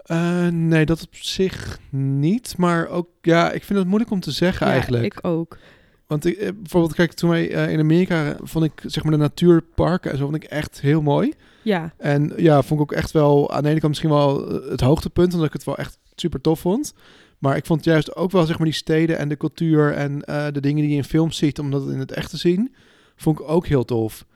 [0.06, 2.54] Eh, nee, dat op zich niet.
[2.56, 5.04] Maar ook, ja, ik vind het moeilijk om te zeggen Ja, eigenlijk.
[5.04, 5.58] ik ook.
[6.06, 9.18] Want ik, eh, bijvoorbeeld, kijk, toen wij eh, in Amerika vond ik, zeg maar, de
[9.18, 11.32] natuurparken en zo vond ik echt heel mooi.
[11.62, 14.80] Ja, En ja, vond ik ook echt wel, aan de ene kant misschien wel het
[14.80, 16.94] hoogtepunt, omdat ik het wel echt super tof vond.
[17.38, 20.18] Maar ik vond juist ook wel, zeg maar, die steden en de cultuur en
[20.52, 22.74] de dingen die je in films ziet, om dat in het echt te zien,
[23.16, 24.26] vond ik ook heel tof.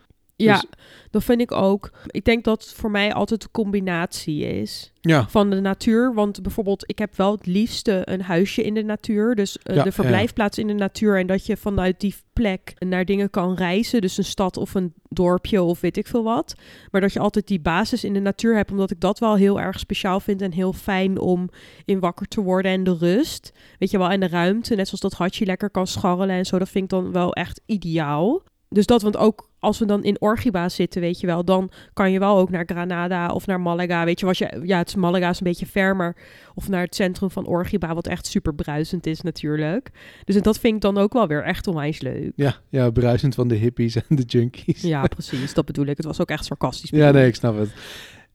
[0.42, 0.64] Ja Dus-
[1.10, 1.90] dat vind ik ook.
[2.06, 6.14] Ik denk dat het voor mij altijd een combinatie is Ja, van de natuur.
[6.14, 9.34] Want bijvoorbeeld, ik heb wel het liefste een huisje in de natuur.
[9.34, 11.18] Dus eh, Ja, de verblijfplaats in de natuur.
[11.18, 14.00] En dat je vanuit die plek naar dingen kan reizen.
[14.00, 16.54] Dus een stad of een dorpje of weet ik veel wat.
[16.90, 18.70] Maar dat je altijd die basis in de natuur hebt.
[18.70, 20.42] Omdat ik dat wel heel erg speciaal vind.
[20.42, 21.48] En heel fijn om
[21.84, 22.72] in wakker te worden.
[22.72, 23.52] En de rust.
[23.78, 24.74] Weet je wel, en de ruimte.
[24.74, 26.58] Net zoals dat hartje lekker kan scharrelen en zo.
[26.58, 28.42] Dat vind ik dan wel echt ideaal.
[28.74, 32.12] Dus dat, want ook als we dan in Orgiba zitten, weet je wel, dan kan
[32.12, 34.04] je wel ook naar Granada of naar Malaga.
[34.04, 36.16] Weet je, wat je, ja, het is Malaga is een beetje ver, maar
[36.54, 39.90] of naar het centrum van Orgiba, wat echt super bruisend is natuurlijk.
[40.24, 42.32] Dus dat vind ik dan ook wel weer echt onwijs leuk.
[42.34, 44.82] ja, ja, bruisend van de hippies en de junkies.
[44.82, 45.96] Ja, precies, dat bedoel ik.
[45.96, 46.90] Het was ook echt sarcastisch.
[46.90, 47.72] Ja, nee, ik snap het.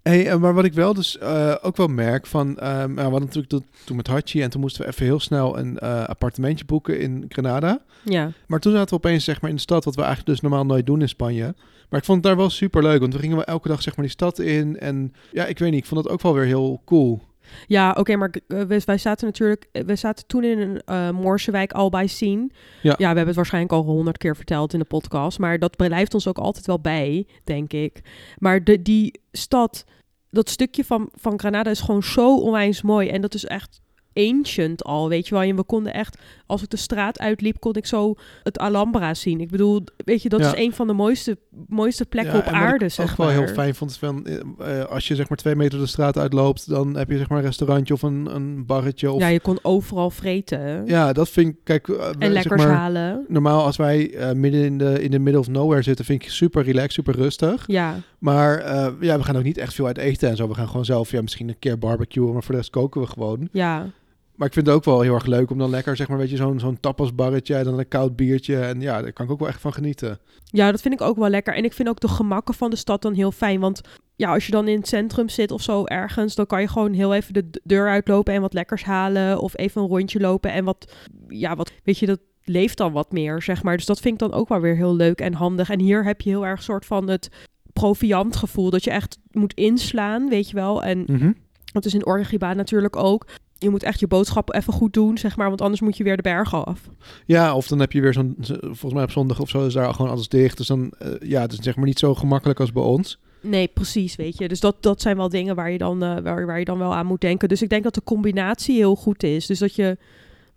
[0.10, 3.50] Hey, maar wat ik wel dus eh, ook wel merk van, nou, we hadden natuurlijk
[3.50, 7.00] toen, toen met Hachi en toen moesten we even heel snel een eh, appartementje boeken
[7.00, 7.82] in Granada.
[8.04, 10.42] Ja, Maar toen zaten we opeens zeg maar in de stad, wat we eigenlijk dus
[10.42, 11.56] normaal nooit doen in Spanje.
[11.90, 13.96] Maar ik vond het daar wel super leuk, want we gingen wel elke dag zeg
[13.96, 16.46] maar die stad in en ja, ik weet niet, ik vond het ook wel weer
[16.46, 17.22] heel cool.
[17.68, 19.68] Ja, oké, maar uh, wij, wij, zaten natuurlijk...
[19.72, 22.52] We zaten toen in een uh, al bij zien.
[22.82, 22.90] Ja.
[22.92, 25.40] ja, we hebben het waarschijnlijk al honderd keer verteld in de podcast.
[25.40, 28.02] Maar dat blijft ons ook altijd wel bij, denk ik.
[28.38, 29.86] Maar de, die stad,
[30.30, 33.10] dat stukje van, van Granada is gewoon zo onwijs mooi.
[33.10, 33.82] En dat is echt
[34.14, 35.44] ancient al, weet je wel.
[35.44, 39.40] En we konden echt, als ik de straat uitliep, kon ik zo het Alhambra zien.
[39.42, 40.54] Ik bedoel, weet je, dat Ja.
[40.56, 43.28] is een van de mooiste, mooiste plekken Ja, op wat aarde, ik zeg ook wel
[43.28, 43.36] maar.
[43.36, 46.70] heel fijn vond, is van, eh, als je zeg maar twee meter de straat uitloopt,
[46.70, 49.12] dan heb je zeg maar een restaurantje of een, een barretje.
[49.12, 52.64] Of, Ja, ja, je kon overal vreten dat vind ik, kijk, wij, en zeg lekkers
[52.64, 53.26] maar, halen.
[53.28, 56.30] normaal als wij eh, midden in de, in de middle of nowhere zitten, vind ik
[56.30, 57.64] super relaxed, super rustig.
[57.68, 58.64] Ja, Maar
[59.00, 60.48] ja, we gaan ook niet echt veel uit eten en zo.
[60.48, 63.08] We gaan gewoon zelf, ja, misschien een keer barbecuen, maar voor de rest koken we
[63.08, 63.48] gewoon.
[63.52, 63.90] ja.
[64.36, 66.30] Maar ik vind het ook wel heel erg leuk om dan lekker, zeg maar, weet
[66.30, 68.60] je, zo'n zo'n tapasbarretje en dan een koud biertje.
[68.60, 70.20] En ja, daar kan ik ook wel echt van genieten.
[70.44, 71.56] Ja, dat vind ik ook wel lekker.
[71.56, 73.60] En ik vind ook de gemakken van de stad dan heel fijn.
[73.60, 73.82] Want
[74.16, 76.94] ja, als je dan in het centrum zit of zo ergens, dan kan je gewoon
[76.94, 79.40] heel even de deur uitlopen en wat lekkers halen.
[79.40, 80.94] Of even een rondje lopen en wat,
[81.28, 83.78] ja, wat, weet je, dat leeft dan wat meer, zeg maar.
[83.78, 85.70] Dus dat vind ik dan ook wel weer heel leuk en handig.
[85.70, 87.30] En hier heb je heel erg soort van het
[87.74, 90.84] proviant gevoel, dat je echt moet inslaan, weet je wel.
[90.84, 91.32] En Mhm.
[91.74, 93.26] dat is in Orgiba natuurlijk ook.
[93.66, 96.16] Je moet echt je boodschappen even goed doen, zeg maar, want anders moet je weer
[96.16, 96.90] de bergen af.
[97.26, 99.94] Ja, of dan heb je weer zo'n, volgens mij op zondag of zo is daar
[99.94, 100.58] gewoon alles dicht.
[100.58, 103.20] Dus dan, eh, ja, het is zeg maar niet zo gemakkelijk als bij ons.
[103.42, 104.48] Nee, precies, weet je.
[104.48, 106.96] Dus dat, dat zijn wel dingen waar je, dan, eh, waar, waar je dan wel
[106.96, 107.50] aan moet denken.
[107.50, 109.46] Dus ik denk dat de combinatie heel goed is.
[109.46, 109.98] Dus dat je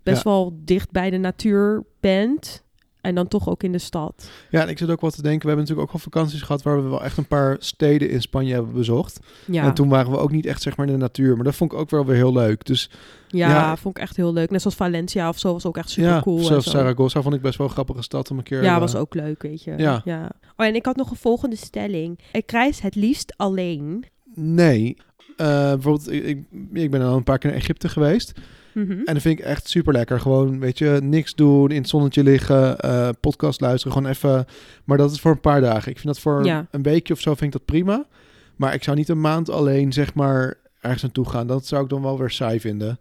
[0.03, 2.63] best wel dicht bij de natuur bent
[3.01, 4.29] en dan toch ook in de stad.
[4.49, 6.61] Ja, en ik zit ook wel te denken, we hebben natuurlijk ook wel vakanties gehad
[6.61, 9.19] waar we wel echt een paar steden in Spanje hebben bezocht.
[9.45, 11.55] Ja, En toen waren we ook niet echt zeg maar in de natuur, maar dat
[11.55, 12.65] vond ik ook wel weer heel leuk.
[12.65, 12.89] Dus
[13.27, 13.77] ja, ja.
[13.77, 14.49] vond ik echt heel leuk.
[14.49, 16.37] Net zoals Valencia of zo was ook echt super ja, cool.
[16.37, 16.69] en zelfs.
[16.69, 18.63] Zaragoza vond ik best wel een grappige stad om een keer...
[18.63, 19.73] Ja, eh, was ook leuk, weet je.
[19.77, 20.31] Ja.
[20.55, 22.19] Oh, en ik had nog een volgende stelling.
[22.31, 24.05] Ik reis het liefst alleen.
[24.33, 24.97] Nee.
[25.37, 28.33] Eh, bijvoorbeeld, ik, ik, ik ben al een paar keer naar Egypte geweest.
[28.73, 28.91] Mhm.
[28.91, 30.19] En dat vind ik echt super lekker.
[30.19, 34.45] Gewoon, weet je, niks doen, in het zonnetje liggen, eh, podcast luisteren, gewoon even.
[34.83, 35.91] Maar dat is voor een paar dagen.
[35.91, 36.67] Ik vind dat voor Ja.
[36.71, 38.05] een weekje of zo vind ik dat prima.
[38.55, 41.47] Maar ik zou niet een maand alleen, zeg maar, ergens naartoe gaan.
[41.47, 42.99] Dat zou ik dan wel weer saai vinden.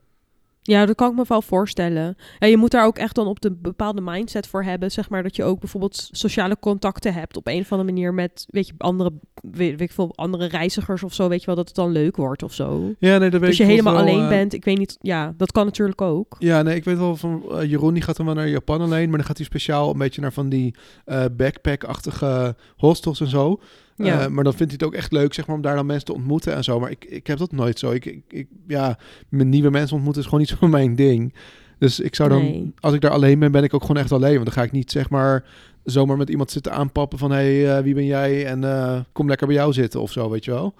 [0.68, 2.16] Ja, dat kan ik me wel voorstellen.
[2.38, 4.90] Ja, je moet daar ook echt dan op de bepaalde mindset voor hebben.
[4.90, 8.46] Zeg maar dat je ook bijvoorbeeld sociale contacten hebt op een of andere manier met,
[8.50, 11.28] weet je, andere, weet, weet ik veel, andere reizigers of zo.
[11.28, 12.94] Weet je wel, dat het dan leuk wordt of zo.
[12.98, 15.34] Ja, nee, dat weet Als je ik helemaal alleen eh, bent, ik weet niet, ja,
[15.36, 16.36] dat kan natuurlijk ook.
[16.38, 19.08] Ja, nee, ik weet wel van eh, Jeroen, die gaat dan wel naar Japan alleen.
[19.08, 23.60] Maar dan gaat hij speciaal een beetje naar van die eh, backpack-achtige hostels en zo.
[24.06, 24.20] Ja.
[24.20, 26.04] Eh, maar dan vindt hij het ook echt leuk, zeg maar, om daar dan mensen
[26.06, 26.80] te ontmoeten en zo.
[26.80, 27.90] Maar ik, ik heb dat nooit zo.
[27.90, 31.34] Ik, ik, ik- ja, met nieuwe mensen ontmoeten is gewoon niet zo mijn ding.
[31.78, 32.72] Dus ik zou dan, Nee.
[32.80, 34.32] als ik daar alleen ben, ben ik ook gewoon echt alleen.
[34.32, 35.44] Want dan ga ik niet, zeg maar,
[35.84, 37.30] zomaar met iemand zitten aanpappen van...
[37.30, 38.46] hé, hey, eh, wie ben jij?
[38.46, 40.74] En eh, kom lekker bij jou zitten of zo, weet je wel?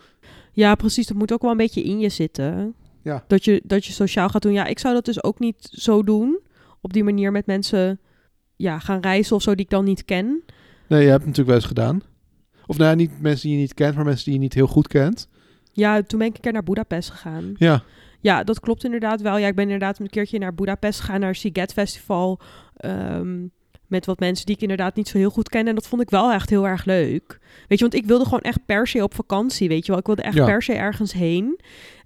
[0.52, 1.06] Ja, precies.
[1.06, 2.74] Dat moet ook wel een beetje in je zitten.
[3.02, 3.24] Ja.
[3.26, 4.52] Dat je, dat je sociaal gaat doen.
[4.52, 6.38] Ja, ik zou dat dus ook niet zo doen.
[6.80, 8.00] Op die manier met mensen
[8.56, 10.42] ja, gaan reizen of zo die ik dan niet ken.
[10.88, 12.02] Nee, je hebt het natuurlijk wel eens gedaan.
[12.68, 14.88] Of nou niet mensen die je niet kent, maar mensen die je niet heel goed
[14.88, 15.28] kent.
[15.72, 17.52] Ja, toen ben ik een keer naar Budapest gegaan.
[17.56, 17.82] Ja,
[18.20, 19.38] Ja, dat klopt inderdaad wel.
[19.38, 22.40] Ja, ik ben inderdaad een keertje naar Budapest gegaan, naar Siget Festival.
[22.76, 23.46] ehm,
[23.86, 25.66] met wat mensen die ik inderdaad niet zo heel goed ken.
[25.68, 27.38] En dat vond ik wel echt heel erg leuk.
[27.68, 30.00] Weet je, want ik wilde gewoon echt per se op vakantie, weet je wel.
[30.00, 30.44] Ik wilde echt Ja.
[30.44, 31.58] per se ergens heen.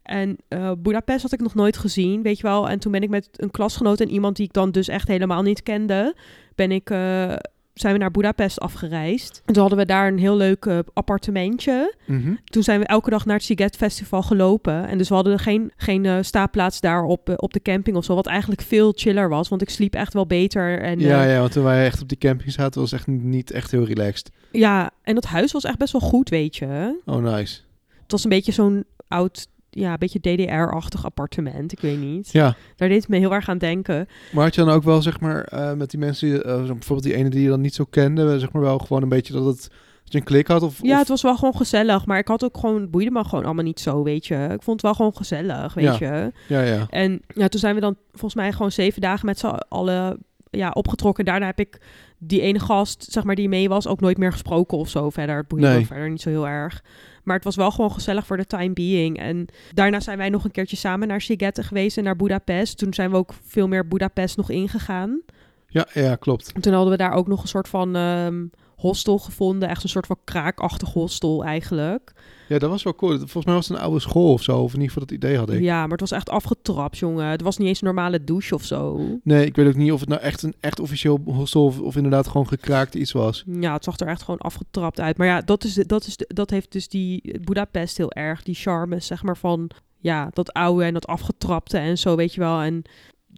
[0.02, 2.68] En eh Budapest had ik nog nooit gezien, weet je wel.
[2.68, 5.42] En toen ben ik met een klasgenoot en iemand die ik dan dus echt helemaal
[5.42, 6.14] niet kende...
[6.54, 6.90] ben ik...
[6.90, 7.34] eh,
[7.74, 9.42] zijn we naar Budapest afgereisd.
[9.46, 11.94] En toen hadden we daar een heel leuk eh, appartementje.
[12.06, 12.34] mhm.
[12.44, 14.88] Toen zijn we elke dag naar het Siget Festival gelopen.
[14.88, 18.04] En dus we hadden geen, geen eh, staapplaats daar op, eh, op de camping of
[18.04, 18.14] zo.
[18.14, 19.48] Wat eigenlijk veel chiller was.
[19.48, 20.80] Want ik sliep echt wel beter.
[20.80, 23.70] En, ja, ja, want toen wij echt op die camping zaten, was echt niet echt
[23.70, 24.30] heel relaxed.
[24.52, 27.00] ja, en dat huis was echt best wel goed, weet je.
[27.04, 27.60] Oh, nice.
[28.02, 31.72] Het was een beetje zo'n oud, ja, een beetje DDR-achtig appartement.
[31.72, 32.32] Ik weet niet.
[32.32, 34.06] Ja, Daar deed het me heel erg aan denken.
[34.32, 37.02] maar had je dan ook wel, zeg maar, eh, met die mensen, die, eh, bijvoorbeeld
[37.02, 39.44] die ene die je dan niet zo kende, zeg maar wel gewoon een beetje dat,
[39.46, 39.60] het,
[40.02, 40.62] dat je een klik had?
[40.62, 42.06] Of, Ja, of- het was wel gewoon gezellig.
[42.06, 44.34] Maar ik had ook gewoon, het boeide me gewoon allemaal niet zo, weet je.
[44.52, 45.92] Ik vond het wel gewoon gezellig, weet Ja.
[45.98, 46.32] je.
[46.48, 46.86] ja, ja.
[46.90, 50.18] En ja, toen zijn we dan volgens mij gewoon zeven dagen met z'n allen
[50.58, 51.24] ja, opgetrokken.
[51.24, 51.80] Daarna heb ik
[52.18, 55.36] die ene gast, zeg maar, die mee was, ook nooit meer gesproken of zo verder.
[55.36, 55.78] Het boeide Nee.
[55.78, 56.82] ook verder niet zo heel erg.
[57.22, 59.18] Maar het was wel gewoon gezellig voor de time being.
[59.18, 62.78] En daarna zijn wij nog een keertje samen naar Sigette geweest en naar Budapest.
[62.78, 65.20] Toen zijn we ook veel meer Budapest nog ingegaan.
[65.66, 66.52] Ja, ja, klopt.
[66.52, 68.44] En toen hadden we daar ook nog een soort van ehm,
[68.82, 69.68] hostel gevonden.
[69.68, 72.12] Echt een soort van kraakachtig hostel eigenlijk.
[72.48, 73.16] Ja, dat was wel cool.
[73.16, 75.36] Volgens mij was het een oude school of zo, of in ieder geval dat idee
[75.36, 75.60] had ik.
[75.60, 77.26] Ja, maar het was echt afgetrapt, jongen.
[77.26, 79.00] Het was niet eens een normale douche of zo.
[79.22, 81.96] Nee, ik weet ook niet of het nou echt een echt officieel hostel of, of
[81.96, 83.44] inderdaad gewoon gekraakt iets was.
[83.46, 85.16] Ja, het zag er echt gewoon afgetrapt uit.
[85.16, 88.42] Maar ja, dat, is, dat, is, dat heeft dus die Budapest heel erg.
[88.42, 92.40] Die charme, zeg maar, van ja, dat oude en dat afgetrapte en zo, weet je
[92.40, 92.60] wel.
[92.60, 92.82] En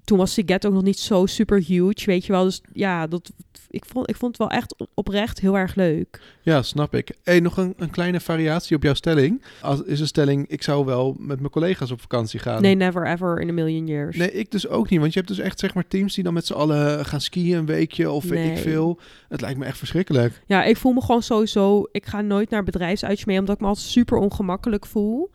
[0.05, 2.45] toen was Siget ook nog niet zo super huge, weet je wel.
[2.45, 3.33] Dus ja, dat,
[3.71, 6.21] ik, vond, ik vond het wel echt oprecht heel erg leuk.
[6.43, 7.17] Ja, snap ik.
[7.23, 9.43] Hey, nog een, een kleine variatie op jouw stelling.
[9.61, 12.63] Als, is een stelling, ik zou wel met mijn collega's op vakantie gaan.
[12.63, 14.17] Nee, never ever in a million years.
[14.17, 15.01] Nee, ik dus ook niet.
[15.01, 17.57] Want je hebt dus echt zeg maar teams die dan met z'n allen gaan skiën
[17.57, 18.99] een weekje of weet ik veel.
[19.29, 20.43] Het lijkt me echt verschrikkelijk.
[20.47, 21.89] Ja, ik voel me gewoon sowieso...
[21.93, 25.31] Ik ga nooit naar bedrijfsuitjes mee, omdat ik me altijd super ongemakkelijk voel.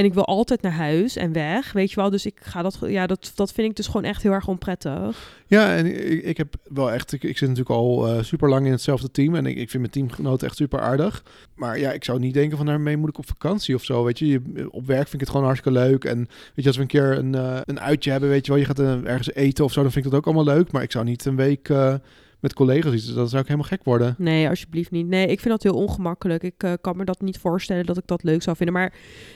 [0.00, 2.10] En ik wil altijd naar huis en weg, weet je wel.
[2.10, 2.78] Dus ik ga dat...
[2.86, 5.32] Ja, dat, dat vind ik dus gewoon echt heel erg onprettig.
[5.46, 7.12] Ja, en ik, ik heb wel echt...
[7.12, 9.34] Ik, zit natuurlijk al eh, super lang in hetzelfde team.
[9.34, 11.24] En ik, vind mijn teamgenoten echt super aardig.
[11.54, 14.04] Maar ja, ik zou niet denken van daarmee moet ik op vakantie of zo.
[14.04, 16.04] Weet je, je op werk vind ik het gewoon hartstikke leuk.
[16.04, 18.60] En weet je, als we een keer een, eh, een uitje hebben, weet je wel.
[18.60, 20.72] Je gaat eh, ergens eten of zo, dan vind ik dat ook allemaal leuk.
[20.72, 21.68] Maar ik zou niet een week
[22.40, 23.14] met collega's iets.
[23.14, 24.14] Dan zou ik helemaal gek worden.
[24.18, 25.06] Nee, alsjeblieft niet.
[25.06, 26.42] Nee, ik vind dat heel ongemakkelijk.
[26.42, 28.74] Ik eh, kan me dat niet voorstellen dat ik dat leuk zou vinden.
[28.74, 28.92] Maar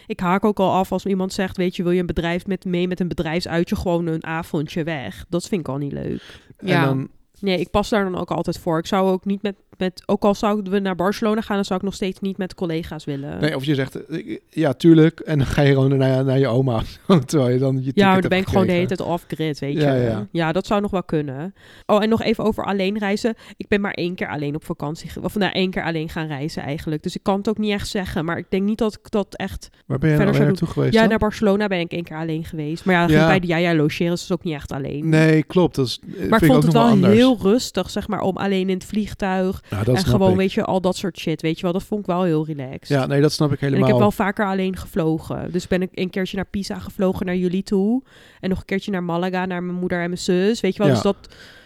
[0.06, 1.56] ik haak ook al af als iemand zegt...
[1.56, 3.76] weet je, wil je een bedrijf met mee met een bedrijfsuitje...
[3.76, 5.24] gewoon een avondje weg.
[5.28, 6.22] Dat vind ik al niet leuk.
[6.58, 6.80] Ja.
[6.80, 7.08] En dan,
[7.44, 8.78] Nee, ik pas daar dan ook altijd voor.
[8.78, 9.56] Ik zou ook niet met...
[9.78, 11.56] met ook al zouden we naar Barcelona gaan...
[11.56, 13.40] dan zou ik nog steeds niet met collega's willen.
[13.40, 15.20] nee, of je zegt, eh, ja, tuurlijk.
[15.20, 16.82] En dan ga je gewoon naar, naar je oma.
[17.26, 19.58] Terwijl je dan je ticket Ja, maar dan ben ik gewoon de hele tijd off-grid,
[19.58, 19.80] weet je.
[19.80, 20.52] Ja, ja.
[20.52, 21.54] dat zou nog wel kunnen.
[21.86, 23.34] Oh, en nog even over alleen reizen.
[23.56, 25.10] Ik ben maar één keer alleen op vakantie.
[25.22, 27.02] Of nou, één keer alleen gaan reizen eigenlijk.
[27.02, 28.24] Dus ik kan het ook niet echt zeggen.
[28.24, 29.68] Maar ik denk niet dat ik dat echt...
[29.86, 31.08] Waar ben je nou verder naartoe geweest Ja, dan?
[31.08, 32.84] naar Barcelona ben ik één keer alleen geweest.
[32.84, 33.26] Maar ja, Ja.
[33.26, 34.10] bij de Jaja logeren.
[34.12, 35.08] Dus is ook niet echt alleen.
[35.08, 35.74] Nee, klopt.
[35.74, 37.14] Dat is, eh, Maar ik vond het wel anders.
[37.14, 39.62] heel rustig, zeg maar, om alleen in het vliegtuig.
[39.70, 40.36] Nou, dat en gewoon, ik.
[40.36, 41.42] weet je, al dat soort shit.
[41.42, 42.88] Weet je wel, dat vond ik wel heel relaxed.
[42.88, 43.84] Ja, nee, dat snap ik En helemaal.
[43.86, 45.52] ik heb wel vaker alleen gevlogen.
[45.52, 48.02] Dus ben ik een keertje naar Pisa gevlogen, naar jullie toe.
[48.40, 50.60] En nog een keertje naar Malaga, naar mijn moeder en mijn zus.
[50.60, 50.94] Weet je wel, Ja.
[50.94, 51.16] dus dat,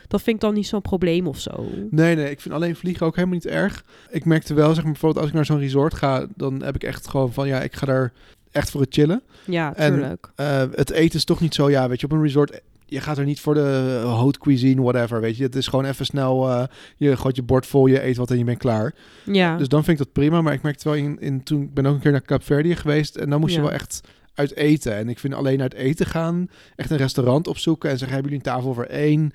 [0.09, 1.67] dat vind ik dan niet zo'n probleem of zo.
[1.91, 3.85] Nee, nee, ik vind alleen vliegen ook helemaal niet erg.
[4.11, 6.83] Ik merkte wel, zeg maar, bijvoorbeeld als ik naar zo'n resort ga, dan heb ik
[6.85, 8.13] echt gewoon van, ja, ik ga daar
[8.53, 9.23] echt voor het chillen.
[9.45, 10.31] Ja, En- tuurlijk.
[10.35, 13.19] Eh, het eten is toch niet zo, ja, weet je, op een resort, je gaat
[13.19, 15.43] er niet voor de haute cuisine, whatever, weet je.
[15.43, 16.63] Het is gewoon even snel, eh,
[16.97, 18.95] je gooit je bord vol, je eet wat en je bent klaar.
[19.25, 21.75] Ja, Dus dan vind ik dat prima, maar ik merkte wel, in, in, toen ik
[21.75, 24.01] ben ook een keer naar Kaapverdië geweest en dan moest je wel echt
[24.35, 24.97] uit eten.
[24.97, 28.47] En ik vind alleen uit eten gaan, echt een restaurant opzoeken en zeggen, hebben jullie
[28.47, 29.33] een tafel voor één?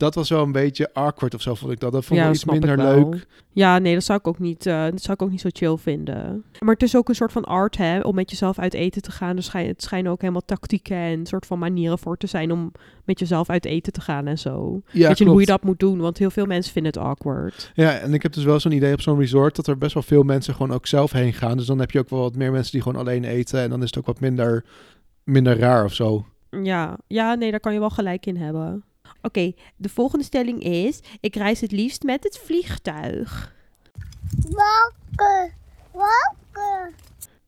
[0.00, 1.92] Dat was wel een beetje awkward of zo, vond ik dat.
[1.92, 3.26] Dat vond ik ja, dat iets ik minder leuk.
[3.52, 5.76] Ja, nee, dat zou ik ook niet, eh, dat zou ik ook niet zo chill
[5.76, 6.44] vinden.
[6.58, 9.10] Maar het is ook een soort van art, hè, om met jezelf uit eten te
[9.10, 9.36] gaan.
[9.36, 12.72] Er schijn, het schijnen ook helemaal tactieken en soort van manieren voor te zijn om
[13.04, 14.82] met jezelf uit eten te gaan en zo.
[14.90, 16.00] Ja, Weet je hoe je dat moet doen?
[16.00, 17.72] Want heel veel mensen vinden het awkward.
[17.74, 20.02] Ja, en ik heb dus wel zo'n idee op zo'n resort dat er best wel
[20.02, 21.56] veel mensen gewoon ook zelf heen gaan.
[21.56, 23.60] Dus dan heb je ook wel wat meer mensen die gewoon alleen eten.
[23.60, 24.64] En dan is het ook wat minder,
[25.24, 26.26] minder raar of zo.
[26.62, 28.84] Ja, ja, nee, daar kan je wel gelijk in hebben.
[29.22, 33.54] Oké, de volgende stelling is: ik reis het liefst met het vliegtuig.
[34.42, 35.50] Welke?
[35.92, 36.92] Welke?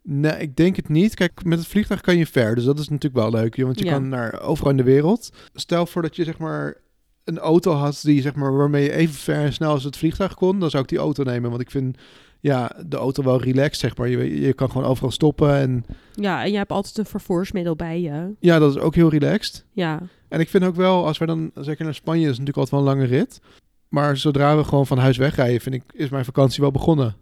[0.02, 1.14] Nee, ik denk het niet.
[1.14, 2.54] Kijk, met het vliegtuig kan je ver.
[2.54, 3.56] Dus dat is natuurlijk wel leuk.
[3.56, 3.92] Want je Ja.
[3.92, 5.30] kan naar overal in de wereld.
[5.54, 6.76] Stel voor dat je zeg maar
[7.24, 10.35] een auto had die zeg maar waarmee je even ver en snel als het vliegtuig
[10.35, 10.58] kon.
[10.58, 11.50] Dan zou ik die auto nemen.
[11.50, 11.98] Want ik vind
[12.40, 14.08] ja, de auto wel relaxed, zeg maar.
[14.08, 15.54] Je, je kan gewoon overal stoppen.
[15.54, 18.35] En Ja, en je hebt altijd een vervoersmiddel bij je.
[18.40, 19.64] ja, dat is ook heel relaxed.
[19.72, 20.00] Ja,
[20.33, 22.81] En ik vind ook wel, als we dan zeker naar Spanje, is natuurlijk altijd wel
[22.81, 23.40] een lange rit.
[23.88, 27.16] Maar zodra we gewoon van huis wegrijden, vind ik, is mijn vakantie wel begonnen.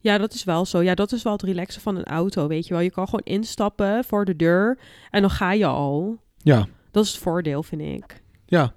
[0.00, 0.82] Ja, dat is wel zo.
[0.82, 2.82] Ja, dat is wel het relaxen van een auto, weet je wel.
[2.82, 4.78] Je kan gewoon instappen voor de deur
[5.10, 6.16] en dan ga je al.
[6.42, 8.22] Ja, Dat is het voordeel, vind ik.
[8.46, 8.72] ja.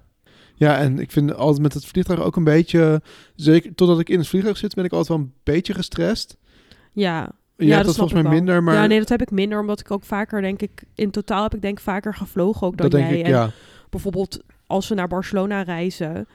[0.54, 3.02] Ja, en ik vind altijd met het vliegtuig ook een beetje...
[3.34, 6.36] Zeker totdat ik in het vliegtuig zit, ben ik altijd wel een beetje gestrest.
[6.92, 7.32] Ja.
[7.56, 8.36] Je ja, snap dat volgens mij ik wel.
[8.38, 10.82] minder, maar Ja, nee, dat heb ik minder, omdat ik ook vaker, denk ik...
[10.94, 13.18] In totaal heb ik denk ik vaker gevlogen ook dan dat denk jij.
[13.18, 13.50] ik, en ja.
[13.92, 16.26] Bijvoorbeeld als we naar Barcelona reizen...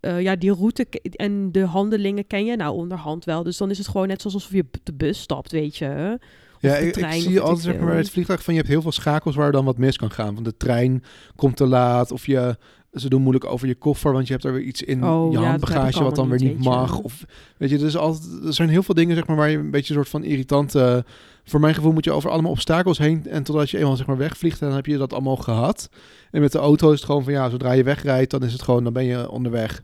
[0.00, 3.42] eh, ja, die route en de handelingen ken je nou onderhand wel.
[3.42, 6.18] Dus dan is het gewoon net zoals alsof je op de bus stapt, weet je.
[6.58, 8.60] Ja, de ik, ik trein, of zie altijd ik zeg maar, het vliegtuig van je
[8.60, 10.34] hebt heel veel schakels waar dan wat mis kan gaan.
[10.34, 11.04] Want de trein
[11.36, 12.56] komt te laat of je,
[12.92, 15.38] ze doen moeilijk over je koffer, want je hebt er weer iets in Oh, je
[15.38, 16.96] ja, handbagage wat dan weer niet mag.
[16.96, 17.02] je.
[17.02, 17.24] Of
[17.56, 19.70] weet je, er, is altijd, er zijn heel veel dingen zeg maar waar je een
[19.70, 21.04] beetje een soort van irritante.
[21.44, 24.16] Voor mijn gevoel moet je over allemaal obstakels heen en totdat je eenmaal zeg maar
[24.16, 25.88] wegvliegt, dan heb je dat allemaal gehad.
[26.30, 28.62] En met de auto is het gewoon van ja, zodra je wegrijdt, dan is het
[28.62, 29.82] gewoon, dan ben je onderweg.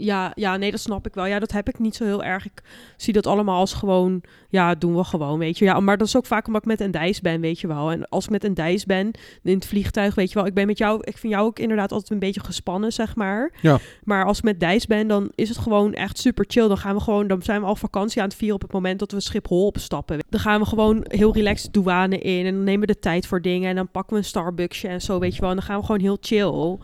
[0.00, 1.26] Ja, ja, nee, dat snap ik wel.
[1.26, 2.44] Ja, dat heb ik niet zo heel erg.
[2.44, 2.62] Ik
[2.96, 5.64] zie dat allemaal als gewoon, ja, doen we gewoon, weet je.
[5.64, 7.90] Ja, maar dat is ook vaak omdat ik met een dijs ben, weet je wel.
[7.90, 9.10] En als ik met een dijs ben
[9.42, 11.92] in het vliegtuig, weet je wel, ik ben met jou, ik vind jou ook inderdaad
[11.92, 13.52] altijd een beetje gespannen, zeg maar.
[13.60, 13.78] Ja.
[14.04, 16.68] Maar als ik met dijs ben, dan is het gewoon echt super chill.
[16.68, 18.98] Dan gaan we gewoon, dan zijn we al vakantie aan het vieren op het moment
[18.98, 20.18] dat we Schiphol opstappen.
[20.28, 23.42] Dan gaan we gewoon heel relaxed douane in en dan nemen we de tijd voor
[23.42, 25.50] dingen en dan pakken we een Starbucksje en zo, weet je wel.
[25.50, 26.78] En dan gaan we gewoon heel chill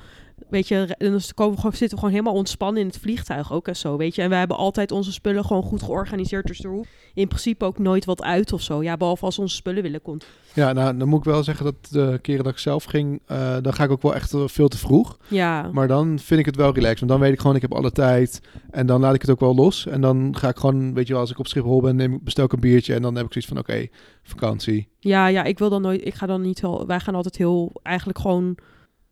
[0.49, 3.53] Weet je, en dan komen we gewoon, zitten we gewoon helemaal ontspannen in het vliegtuig
[3.53, 4.23] ook en zo, weet je.
[4.23, 6.47] En we hebben altijd onze spullen gewoon goed georganiseerd.
[6.47, 8.83] Dus er hoeft in principe ook nooit wat uit of zo.
[8.83, 10.27] Ja, behalve als onze spullen willen komt.
[10.53, 13.57] Ja, nou, dan moet ik wel zeggen dat de keren dat ik zelf ging, uh,
[13.63, 15.17] dan ga ik ook wel echt veel te vroeg.
[15.29, 15.71] Ja.
[15.73, 16.99] Maar dan vind ik het wel relaxed.
[16.99, 18.41] Want dan weet ik gewoon, ik heb alle tijd.
[18.71, 19.87] En dan laat ik het ook wel los.
[19.87, 22.45] En dan ga ik gewoon, weet je wel, als ik op Schiphol ben, neem, bestel
[22.45, 22.95] ik een biertje.
[22.95, 23.87] En dan heb ik zoiets van, oké,
[24.23, 24.89] vakantie.
[24.99, 27.73] Ja, ja, ik wil dan nooit, ik ga dan niet heel, wij gaan altijd heel,
[27.83, 28.57] eigenlijk gewoon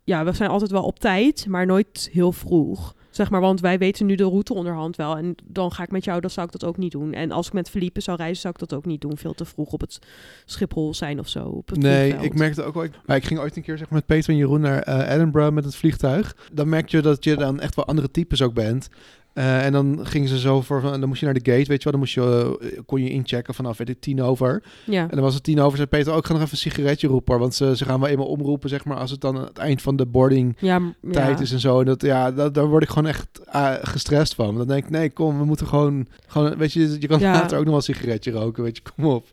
[0.05, 2.95] ja, we zijn altijd wel op tijd, maar nooit heel vroeg.
[3.11, 5.17] Zeg maar, want wij weten nu de route onderhand wel.
[5.17, 7.12] En dan ga ik met jou, dan zou ik dat ook niet doen.
[7.12, 9.17] En als ik met Felipe zou reizen, zou ik dat ook niet doen.
[9.17, 9.99] Veel te vroeg op het
[10.45, 11.45] Schiphol zijn of zo.
[11.45, 12.25] Op het nee, vliegveld.
[12.25, 12.87] ik merkte ook wel.
[13.07, 15.53] Maar ik ging ooit een keer zeg maar, met Peter en Jeroen naar uh, Edinburgh
[15.53, 16.37] met het vliegtuig.
[16.53, 18.88] Dan merk je dat je dan echt wel andere types ook bent.
[19.35, 21.90] Uh, en dan gingen ze zo voor, dan moest je naar de gate, weet je
[21.90, 24.62] wel, dan moest je, uh, kon je inchecken vanaf, weet ik, tien over.
[24.87, 25.03] Ja.
[25.03, 27.09] En dan was het tien over, zei Peter ook, ik ga nog even een sigaretje
[27.09, 29.83] roepen, want ze, ze gaan wel eenmaal omroepen, zeg maar, als het dan het eind
[29.83, 31.44] van de boarding ja, tijd ja.
[31.44, 31.81] is en zo.
[31.81, 34.57] En dat, ja, dat, daar word ik gewoon echt uh, gestrest van.
[34.57, 37.33] Dan denk ik, nee, kom, we moeten gewoon, gewoon weet je, je kan Ja.
[37.33, 39.27] later ook nog wel een sigaretje roken, weet je, kom op.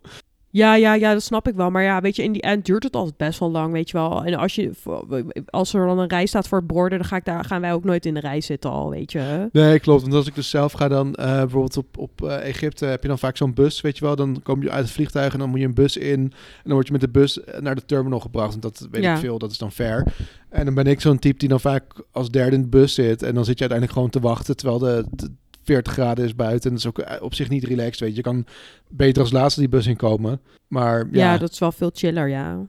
[0.52, 1.70] Ja, ja, ja, dat snap ik wel.
[1.70, 3.96] Maar ja, weet je, in die end duurt het altijd best wel lang, weet je
[3.96, 4.24] wel.
[4.24, 4.70] En als, je,
[5.46, 7.72] als er dan een rij staat voor het borden, dan ga ik daar, gaan wij
[7.72, 9.48] ook nooit in de rij zitten al, weet je.
[9.52, 10.02] Nee, klopt.
[10.02, 13.08] Want als ik dus zelf ga dan, uh, bijvoorbeeld op, op uh, Egypte, heb je
[13.08, 14.16] dan vaak zo'n bus, weet je wel.
[14.16, 16.20] Dan kom je uit het vliegtuig en dan moet je een bus in.
[16.20, 16.30] En
[16.62, 18.50] dan word je met de bus naar de terminal gebracht.
[18.50, 19.14] Want dat weet Ja.
[19.14, 20.14] ik veel, dat is dan fair.
[20.48, 23.22] En dan ben ik zo'n type die dan vaak als derde in de bus zit.
[23.22, 25.04] En dan zit je uiteindelijk gewoon te wachten, terwijl de...
[25.10, 25.30] de
[25.62, 26.70] 40 graden is buiten.
[26.70, 28.16] En dat is ook eh, op zich niet relaxed, weet je.
[28.16, 28.46] Je kan
[28.88, 30.40] beter als laatste die bus inkomen.
[30.68, 32.66] Maar ja, Ja, dat is wel veel chiller, ja.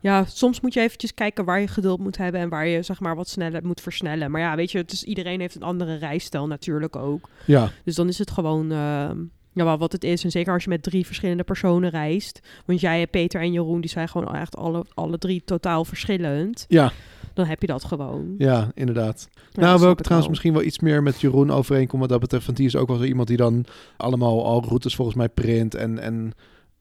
[0.00, 3.00] Ja, soms moet je eventjes kijken waar je geduld moet hebben en waar je zeg
[3.00, 4.30] maar wat sneller moet versnellen.
[4.30, 7.28] Maar ja, weet je, het is, iedereen heeft een andere rijstijl natuurlijk ook.
[7.46, 9.10] ja, Dus dan is het gewoon uh,
[9.52, 10.24] ja, wel wat het is.
[10.24, 12.40] En zeker als je met drie verschillende personen reist.
[12.64, 16.64] Want jij, Peter en Jeroen, die zijn gewoon echt alle, alle drie totaal verschillend.
[16.68, 16.92] ja,
[17.34, 18.34] Dan heb je dat gewoon.
[18.38, 19.28] ja, inderdaad.
[19.50, 20.28] Ja, nou, wil ik trouwens wel.
[20.28, 22.46] misschien wel iets meer met Jeroen overeenkomen wat dat betreft.
[22.46, 23.64] Want die is ook wel zo iemand die dan
[23.96, 26.32] allemaal al routes volgens mij print en, en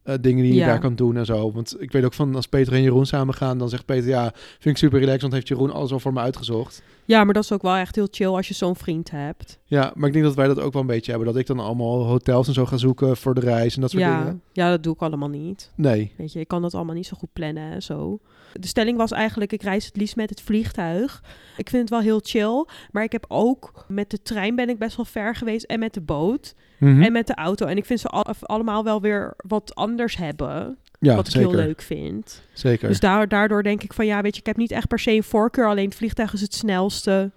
[0.05, 0.65] uh, dingen die je Ja.
[0.65, 1.51] daar kan doen en zo.
[1.51, 4.31] Want ik weet ook van als Peter en Jeroen samen gaan, dan zegt Peter, ja,
[4.33, 6.83] vind ik super relaxed, want heeft Jeroen alles al voor me uitgezocht.
[7.05, 9.59] Ja, maar dat is ook wel echt heel chill als je zo'n vriend hebt.
[9.65, 11.29] Ja, maar ik denk dat wij dat ook wel een beetje hebben.
[11.29, 14.03] Dat ik dan allemaal hotels en zo ga zoeken voor de reis en dat soort
[14.03, 14.41] Ja, dingen.
[14.51, 15.71] ja, dat doe ik allemaal niet.
[15.75, 16.11] Nee.
[16.17, 18.19] Weet je, ik kan dat allemaal niet zo goed plannen en zo.
[18.53, 21.23] De stelling was eigenlijk, ik reis het liefst met het vliegtuig.
[21.57, 24.77] Ik vind het wel heel chill, maar ik heb ook met de trein ben ik
[24.77, 27.01] best wel ver geweest en met de boot Mhm.
[27.01, 27.65] en met de auto.
[27.65, 31.49] En ik vind ze al- allemaal wel weer wat anders hebben, ja, wat ik zeker.
[31.49, 32.41] heel leuk vind.
[32.53, 32.87] Zeker.
[32.87, 35.11] Dus daar, daardoor denk ik van, ja, weet je, ik heb niet echt per se
[35.11, 35.67] een voorkeur.
[35.67, 37.31] Alleen het vliegtuig is het snelste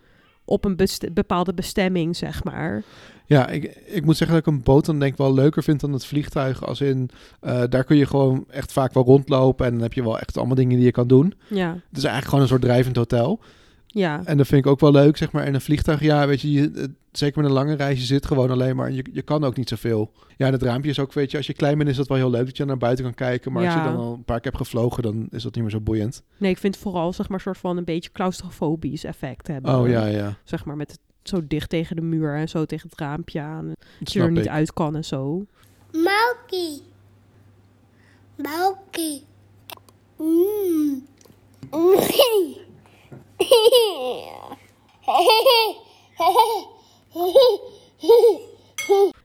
[0.44, 2.82] op een best- bepaalde bestemming, zeg maar.
[3.26, 5.80] Ja, ik, ik moet zeggen dat ik een boot dan denk ik wel leuker vind
[5.80, 6.66] dan het vliegtuig.
[6.66, 7.10] Als in,
[7.40, 10.36] eh, daar kun je gewoon echt vaak wel rondlopen en dan heb je wel echt
[10.36, 11.34] allemaal dingen die je kan doen.
[11.48, 13.40] Ja, Het is eigenlijk gewoon een soort drijvend hotel.
[13.86, 14.22] ja.
[14.24, 15.44] En dat vind ik ook wel leuk, zeg maar.
[15.44, 18.50] En een vliegtuig, ja, weet je, je zeker met een lange reis, je zit gewoon
[18.50, 18.92] alleen maar.
[18.92, 20.12] Je, je kan ook niet zoveel.
[20.36, 22.16] Ja, en het raampje is ook, weet je, als je klein bent is dat wel
[22.16, 23.52] heel leuk dat je naar buiten kan kijken.
[23.52, 25.72] Maar als je dan al een paar keer hebt gevlogen, dan is dat niet meer
[25.72, 26.22] zo boeiend.
[26.38, 29.78] Nee, ik vind vooral, zeg maar, soort van een beetje claustrofobisch effect hebben.
[29.78, 30.36] Oh ja, ja.
[30.44, 33.72] Zeg maar, met zo dicht tegen de muur en zo tegen het raampje aan.
[33.98, 34.50] Dat je er niet ik.
[34.50, 35.46] uit kan en zo.
[35.92, 36.80] Malky.
[38.36, 39.20] Malky.
[40.16, 41.06] Mm.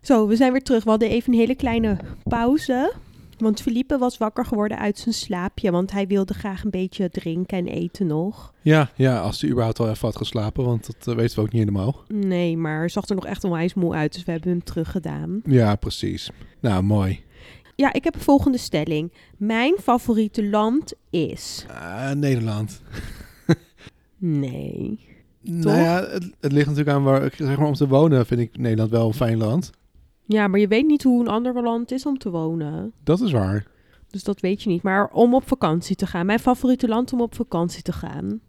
[0.01, 0.83] Zo, we zijn weer terug.
[0.83, 2.93] We hadden even een hele kleine pauze.
[3.39, 5.71] Want Felipe was wakker geworden uit zijn slaapje.
[5.71, 8.53] Want hij wilde graag een beetje drinken en eten nog.
[8.61, 11.51] Ja, ja, als hij überhaupt al even had geslapen, want dat eh, weten we ook
[11.51, 12.03] niet helemaal.
[12.07, 14.13] Nee, maar hij zag er nog echt onwijs moe uit.
[14.13, 15.41] Dus we hebben hem teruggedaan.
[15.45, 16.29] Ja, precies.
[16.59, 17.23] Nou, mooi.
[17.75, 19.13] Ja, ik heb een volgende stelling.
[19.37, 21.65] Mijn favoriete land is...
[21.69, 22.81] Ah, Nederland.
[24.21, 24.99] Nee.
[25.41, 28.57] Nou ja, het, het ligt natuurlijk aan waar, zeg maar, om te wonen vind ik
[28.57, 29.71] Nederland wel een fijn land.
[30.31, 32.91] Ja, maar je weet niet hoe een ander land is om te wonen.
[33.03, 33.65] Dat is waar.
[34.09, 34.83] Dus dat weet je niet.
[34.83, 36.25] Maar om op vakantie te gaan.
[36.25, 38.39] Mijn favoriete land om op vakantie te gaan.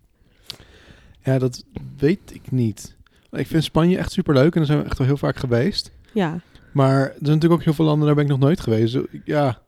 [1.23, 1.64] Ja, dat
[1.97, 2.97] weet ik niet.
[3.31, 5.93] Ik vind Spanje echt super leuk en daar zijn we echt wel heel vaak geweest.
[6.12, 6.40] Ja.
[6.73, 8.93] Maar er zijn natuurlijk ook heel veel landen, daar ben ik nog nooit geweest.
[8.93, 9.59] Dus, Ja,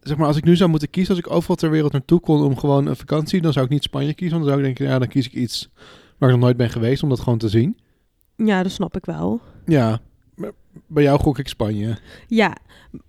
[0.00, 2.42] zeg maar, als ik nu zou moeten kiezen, als ik overal ter wereld naartoe kon
[2.42, 4.38] om gewoon een vakantie, dan zou ik niet Spanje kiezen.
[4.38, 5.68] Want dan zou ik denken, ja, dan kies ik iets
[6.18, 7.76] waar ik nog nooit ben geweest, om dat gewoon te zien.
[8.36, 9.40] Ja, dat snap ik wel.
[9.66, 10.00] Ja,
[10.86, 11.96] bij jou gok ik Spanje.
[12.26, 12.56] Ja,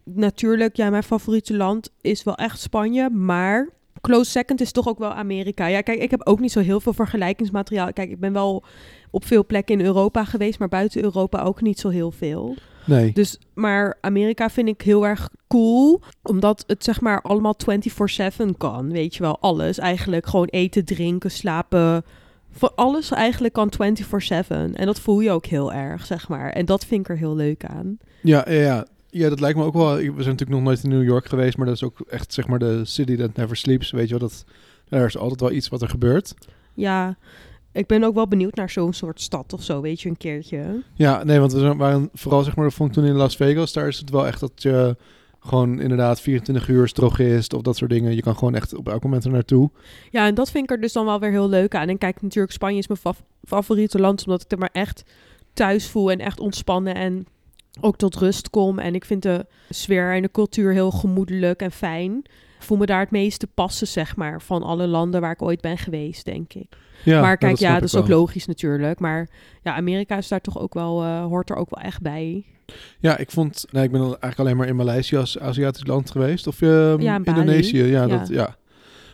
[0.04, 0.76] natuurlijk.
[0.76, 3.10] Ja, mijn favoriete land is wel echt Spanje.
[3.10, 3.70] Maar
[4.02, 5.66] close second is toch ook wel Amerika.
[5.66, 7.94] Ja, kijk, ik heb ook niet zo heel veel vergelijkingsmateriaal.
[7.94, 8.64] Kijk, ik ben wel
[9.12, 12.56] op veel plekken in Europa geweest, maar buiten Europa ook niet zo heel veel.
[12.86, 13.12] Nee.
[13.12, 18.92] Dus, maar Amerika vind ik heel erg cool, omdat het zeg maar allemaal 24/7 kan.
[18.92, 20.28] Weet je wel, alles eigenlijk.
[20.28, 22.04] Gewoon eten, drinken, slapen,
[22.52, 26.50] Voor alles eigenlijk kan 24/7 en dat voel je ook heel erg, zeg maar.
[26.50, 27.98] En dat vind ik er heel leuk aan.
[28.22, 28.86] Ja, ja, ja.
[29.12, 29.96] Ja, dat lijkt me ook wel.
[29.96, 32.48] We zijn natuurlijk nog nooit in New York geweest, maar dat is ook echt zeg
[32.48, 33.92] maar de city that never sleeps.
[33.92, 34.46] Weet je wel, dat
[34.90, 36.34] er is altijd wel iets wat er gebeurt.
[36.74, 37.18] Ja,
[37.72, 40.84] ik ben ook wel benieuwd naar zo'n soort stad of zo, weet je, een keertje.
[40.94, 43.36] Ja, nee, want we zijn- waren vooral zeg maar, dat vond ik toen in Las
[43.36, 43.74] Vegas.
[43.74, 44.96] Daar is het wel echt dat je
[45.40, 48.16] gewoon inderdaad 24 uur is drogist of dat soort dingen.
[48.16, 49.70] Je kan gewoon echt op elk moment er naartoe.
[50.10, 51.90] Ja, en dat vind ik er dus dan wel weer heel leuk aan.
[51.90, 53.14] En kijk, natuurlijk, Spanje is mijn fa-
[53.44, 55.04] favoriete land, omdat ik er maar echt
[55.54, 57.26] thuis voel en echt ontspannen en
[57.82, 58.80] ook tot rust kom.
[58.80, 62.18] En ik vind de sfeer en de cultuur heel gemoedelijk en fijn.
[62.58, 65.62] Ik voel me daar het meeste passen, zeg maar, van alle landen waar ik ooit
[65.62, 66.68] ben geweest, denk ik.
[67.04, 68.18] Ja, maar kijk, dat ja, dat is ook wel.
[68.18, 69.00] logisch natuurlijk.
[69.00, 69.30] Maar
[69.64, 72.46] ja, Amerika is daar toch ook wel, eh, hoort er ook wel echt bij.
[73.00, 76.48] Ja, ik vond, nee, ik ben eigenlijk alleen maar in Maleisië als Aziatisch land geweest.
[76.48, 77.20] Of ehm, Ja.
[77.24, 78.18] Indonesië, ja, Ja.
[78.18, 78.56] Dat, ja.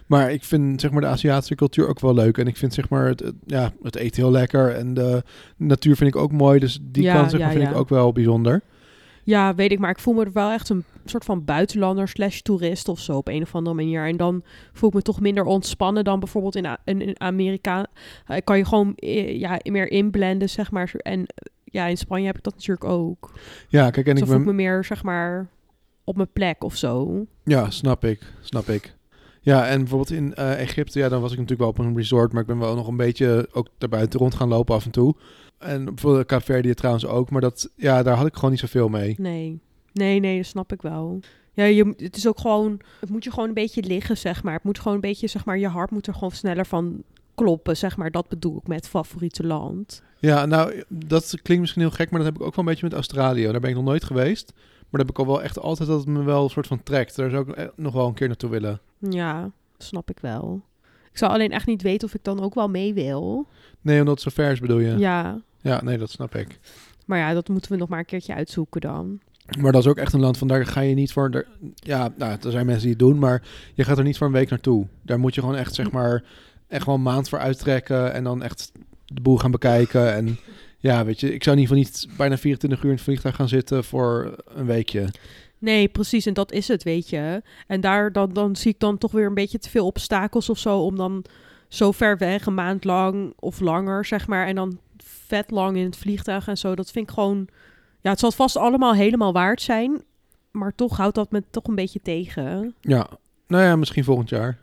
[0.06, 2.38] Maar ik vind zeg maar de Aziatische cultuur ook wel leuk.
[2.38, 4.72] En ik vind zeg maar het, het- ja, het eten heel lekker.
[4.76, 5.24] En de
[5.58, 6.60] natuur vind ik ook mooi.
[6.60, 8.62] Dus die Ja, kant zeg maar, ja, vind ik ook wel bijzonder.
[9.24, 12.40] Ja, weet ik, maar ik voel me er wel echt een soort van buitenlander slash
[12.40, 14.06] toerist of zo op een of andere manier.
[14.08, 14.44] En dan
[14.74, 17.86] voel ik me toch minder ontspannen dan bijvoorbeeld in, A- in, in Amerika.
[18.28, 20.92] Eh, kan je gewoon eh, ja, meer inblenden, zeg maar.
[20.98, 21.26] En
[21.76, 23.32] ja, in Spanje heb ik dat natuurlijk ook.
[23.68, 25.48] Ja, kijk, en Dus ik voel ik me meer, zeg maar,
[26.04, 27.26] op mijn plek of zo.
[27.44, 28.96] Ja, snap ik, snap ik.
[29.42, 32.32] Ja, en bijvoorbeeld in eh, Egypte, ja, dan was ik natuurlijk wel op een resort,
[32.32, 35.16] maar ik ben wel nog een beetje ook daarbuiten rond gaan lopen af en toe.
[35.58, 38.88] En bijvoorbeeld Cape Verde trouwens ook, maar dat, ja, daar had ik gewoon niet zoveel
[38.88, 39.16] mee.
[39.18, 39.60] Nee,
[39.94, 41.20] nee, nee, dat snap ik wel.
[41.54, 44.54] Ja, je, het is ook gewoon, het moet je gewoon een beetje liggen, zeg maar.
[44.54, 47.04] Het moet gewoon een beetje, zeg maar, je hart moet er gewoon sneller van
[47.36, 48.12] kloppen, zeg maar.
[48.12, 50.04] Dat bedoel ik met favoriete land.
[50.20, 52.86] Ja, nou, dat klinkt misschien heel gek, maar dat heb ik ook wel een beetje
[52.86, 53.44] met Australië.
[53.44, 56.00] Daar ben ik nog nooit geweest, maar daar heb ik al wel echt altijd dat
[56.00, 57.16] het me wel een soort van trekt.
[57.16, 58.80] Daar zou ik eh, nog wel een keer naartoe willen.
[59.10, 59.42] Ja,
[59.78, 60.62] dat snap ik wel.
[61.12, 63.48] Ik zou alleen echt niet weten of ik dan ook wel mee wil.
[63.82, 64.98] Nee, omdat het zo ver is bedoel je?
[64.98, 66.60] Ja, Ja, nee, dat snap ik.
[67.06, 69.20] maar ja, dat moeten we nog maar een keertje uitzoeken dan.
[69.60, 71.32] Maar dat is ook echt een land van daar ga je niet voor.
[71.32, 73.42] Daar, ja, nou, er zijn mensen die het doen, maar
[73.74, 74.88] je gaat er niet voor een week naartoe.
[75.02, 76.24] Daar moet je gewoon echt, zeg maar,
[76.68, 78.72] echt gewoon een maand voor uittrekken en dan echt
[79.06, 80.14] de boel gaan bekijken.
[80.14, 80.38] En
[80.78, 83.36] ja, weet je, ik zou in ieder geval niet bijna 24 uur in het vliegtuig
[83.36, 85.10] gaan zitten voor een weekje.
[85.58, 86.26] Nee, precies.
[86.26, 87.42] En dat is het, weet je.
[87.68, 90.58] En daar dan, dan zie ik dan toch weer een beetje te veel obstakels of
[90.58, 90.80] zo.
[90.80, 91.26] Om dan
[91.68, 94.48] zo ver weg, een maand lang of langer, zeg maar.
[94.48, 94.80] En dan
[95.28, 96.76] vet lang in het vliegtuig en zo.
[96.76, 97.48] Dat vind ik gewoon...
[98.02, 100.04] Ja, het zal vast allemaal helemaal waard zijn.
[100.52, 102.74] Maar toch houdt dat me toch een beetje tegen.
[102.82, 103.08] Ja,
[103.48, 104.58] nou ja, misschien volgend jaar.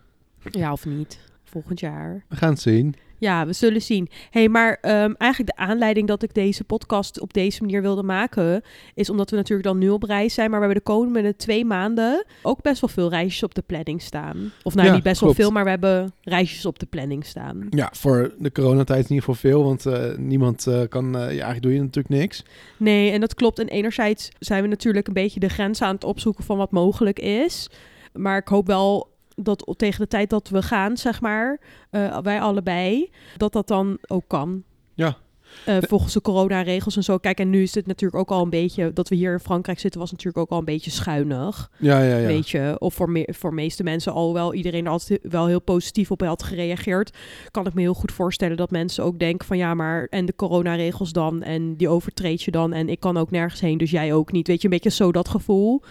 [0.50, 1.18] Ja, of niet.
[1.52, 2.24] Volgend jaar.
[2.28, 2.94] We gaan het zien.
[3.18, 4.08] Ja, we zullen zien.
[4.30, 8.62] hey, maar ehm, eigenlijk de aanleiding dat ik deze podcast op deze manier wilde maken...
[8.94, 10.50] is omdat we natuurlijk dan nu op reis zijn...
[10.50, 14.02] maar we hebben de komende twee maanden ook best wel veel reisjes op de planning
[14.02, 14.52] staan.
[14.62, 15.36] Of nou, Ja, niet best klopt.
[15.36, 17.66] wel veel, maar we hebben reisjes op de planning staan.
[17.70, 21.26] Ja, voor de coronatijd in ieder geval veel, want eh, niemand eh, kan, eh, ja,
[21.26, 22.44] eigenlijk doe je natuurlijk niks.
[22.76, 23.58] Nee, en dat klopt.
[23.58, 27.18] En enerzijds zijn we natuurlijk een beetje de grens aan het opzoeken van wat mogelijk
[27.18, 27.70] is.
[28.12, 31.60] Maar ik hoop wel dat tegen de tijd dat we gaan, zeg maar,
[31.90, 34.62] eh, wij allebei, dat dat dan ook kan.
[34.94, 35.16] Ja.
[35.64, 37.18] Eh, volgens de coronaregels en zo.
[37.18, 39.78] Kijk, en nu is het natuurlijk ook al een beetje, dat we hier in Frankrijk
[39.78, 41.70] zitten, was natuurlijk ook al een beetje schuinig.
[41.78, 42.26] Ja, ja, ja.
[42.26, 46.10] Weet je, of voor, me, voor meeste mensen, alhoewel iedereen er altijd wel heel positief
[46.10, 47.16] op had gereageerd,
[47.50, 50.34] kan ik me heel goed voorstellen dat mensen ook denken van ja, maar en de
[50.36, 54.12] coronaregels dan en die overtreed je dan en ik kan ook nergens heen, dus jij
[54.12, 54.46] ook niet.
[54.46, 55.82] Weet je, een beetje zo dat gevoel.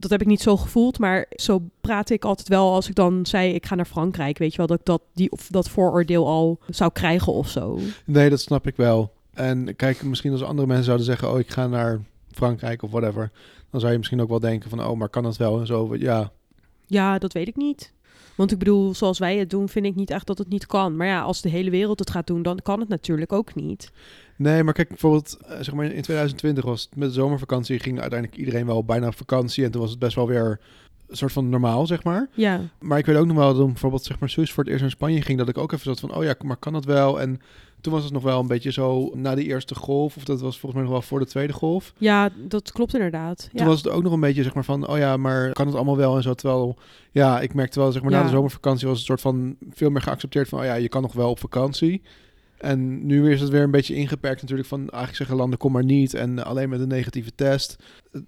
[0.00, 3.26] Dat heb ik niet zo gevoeld, maar zo praatte ik altijd wel als ik dan
[3.26, 6.26] zei ik ga naar Frankrijk, weet je wel, dat ik dat, die, of dat vooroordeel
[6.26, 7.78] al zou krijgen of zo.
[8.04, 9.12] Nee, dat snap ik wel.
[9.34, 13.30] En kijk, misschien als andere mensen zouden zeggen, oh, ik ga naar Frankrijk of whatever,
[13.70, 15.96] dan zou je misschien ook wel denken van, oh, maar kan dat wel en zo.
[15.96, 16.32] Ja,
[16.86, 17.92] Ja, dat weet ik niet.
[18.34, 20.96] Want ik bedoel, zoals wij het doen, vind ik niet echt dat het niet kan.
[20.96, 23.92] Maar ja, als de hele wereld het gaat doen, dan kan het natuurlijk ook niet.
[24.42, 28.00] Nee, maar kijk, bijvoorbeeld, eh, zeg maar in 2020 was het met de zomervakantie, ging
[28.00, 30.60] uiteindelijk iedereen wel bijna op vakantie en toen was het best wel weer
[31.08, 32.28] een soort van normaal, zeg maar.
[32.34, 34.84] Ja, Maar ik weet ook nog wel, toen bijvoorbeeld, zeg maar, Suus voor het eerst
[34.84, 37.20] naar Spanje ging, dat ik ook even zat van, oh ja, maar kan dat wel?
[37.20, 37.40] En
[37.80, 40.58] toen was het nog wel een beetje zo, na die eerste golf, of dat was
[40.58, 41.92] volgens mij nog wel voor de tweede golf.
[41.98, 43.48] ja dat klopt inderdaad.
[43.52, 43.58] Ja.
[43.58, 45.76] Toen was het ook nog een beetje, zeg maar, van, oh ja, maar kan het
[45.76, 46.34] allemaal wel en zo.
[46.34, 46.76] Terwijl,
[47.10, 50.02] ja, ik merkte wel, zeg maar, na de zomervakantie was het soort van veel meer
[50.02, 52.02] geaccepteerd van, oh ja, je kan nog wel op vakantie.
[52.60, 55.84] En nu is het weer een beetje ingeperkt natuurlijk van, eigenlijk zeggen landen, kom maar
[55.84, 56.14] niet.
[56.14, 57.76] En alleen met een negatieve test.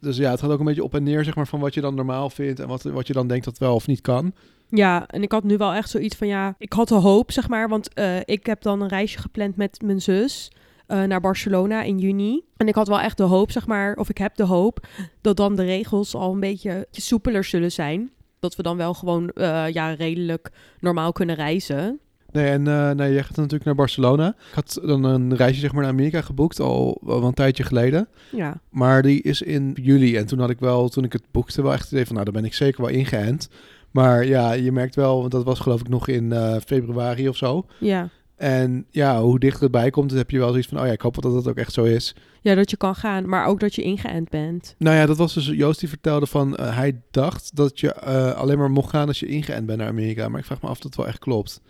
[0.00, 1.80] Dus ja, het gaat ook een beetje op en neer, zeg maar, van wat je
[1.80, 4.32] dan normaal vindt en wat, wat je dan denkt dat wel of niet kan.
[4.68, 7.48] ja, en ik had nu wel echt zoiets van, ja, ik had de hoop, zeg
[7.48, 7.68] maar.
[7.68, 10.50] Want eh, ik heb dan een reisje gepland met mijn zus
[10.86, 12.44] eh, naar Barcelona in juni.
[12.56, 14.86] En ik had wel echt de hoop, zeg maar, of ik heb de hoop,
[15.20, 18.10] dat dan de regels al een beetje soepeler zullen zijn.
[18.40, 22.00] Dat we dan wel gewoon, eh, ja, redelijk normaal kunnen reizen.
[22.32, 24.28] Nee, en uh, nee, jij gaat natuurlijk naar Barcelona.
[24.28, 28.08] Ik had dan een reisje zeg maar, naar Amerika geboekt, al, al een tijdje geleden.
[28.30, 28.60] Ja.
[28.70, 30.16] Maar die is in juli.
[30.16, 32.24] En toen had ik wel, toen ik het boekte, wel echt het idee van, nou,
[32.24, 33.48] daar ben ik zeker wel ingeënt.
[33.90, 37.36] Maar ja, je merkt wel, want dat was geloof ik nog in uh, februari of
[37.36, 37.66] zo.
[37.78, 38.08] Ja.
[38.36, 40.92] En ja, hoe dichter het bij komt, dan heb je wel zoiets van, oh ja,
[40.92, 42.14] ik hoop dat dat ook echt zo is.
[42.40, 44.74] Ja, dat je kan gaan, maar ook dat je ingeënt bent.
[44.78, 48.32] Nou ja, dat was dus Joost die vertelde van, uh, hij dacht dat je uh,
[48.32, 50.28] alleen maar mocht gaan als je ingeënt bent naar Amerika.
[50.28, 51.60] Maar ik vraag me af of dat wel echt klopt.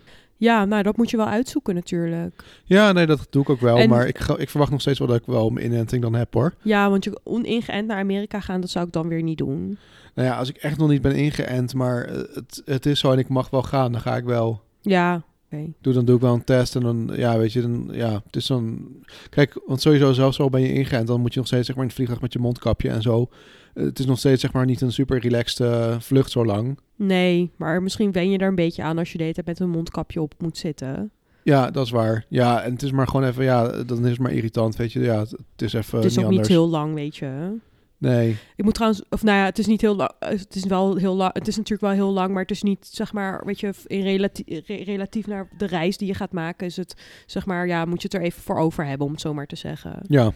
[0.43, 2.43] Ja, nou, dat moet je wel uitzoeken natuurlijk.
[2.63, 3.77] Ja, nee, dat doe ik ook wel.
[3.77, 6.33] En, maar ik, ik verwacht nog steeds wel dat ik wel mijn inenting dan heb,
[6.33, 6.53] hoor.
[6.61, 9.77] Ja, want je oningeënt naar Amerika gaan, dat zou ik dan weer niet doen.
[10.13, 13.19] Nou ja, als ik echt nog niet ben ingeënt, maar het, het is zo en
[13.19, 14.61] ik mag wel gaan, dan ga ik wel.
[14.81, 15.23] Ja,
[15.53, 15.73] Okay.
[15.81, 18.35] Doe, dan doe ik wel een test en dan, ja, weet je, dan, ja, het
[18.35, 18.87] is dan...
[19.29, 21.83] Kijk, want sowieso, zelfs al ben je ingeënt, dan moet je nog steeds, zeg maar,
[21.83, 23.29] in het vliegtuig met je mondkapje en zo.
[23.73, 26.79] Het is nog steeds, zeg maar, niet een super relaxed uh, vlucht zo lang.
[26.95, 29.59] Nee, maar misschien wen je er een beetje aan als je de hele tijd met
[29.59, 31.11] een mondkapje op moet zitten.
[31.43, 32.25] Ja, dat is waar.
[32.29, 34.99] Ja, en het is maar gewoon even, ja, dan is het maar irritant, weet je.
[34.99, 36.47] Ja, het, is even Het is niet ook anders.
[36.47, 37.57] niet heel lang, weet je.
[37.97, 38.37] Nee.
[38.55, 40.11] Ik moet trouwens, of nou ja, het is niet heel lang.
[40.19, 41.33] Het is wel heel lang.
[41.33, 44.01] Het is natuurlijk wel heel lang, maar het is niet, zeg maar, weet je, in
[44.01, 48.01] relatief, relatief naar de reis die je gaat maken, is het, zeg maar, ja, moet
[48.01, 49.99] je het er even voor over hebben, om het zo maar te zeggen.
[50.07, 50.31] Ja.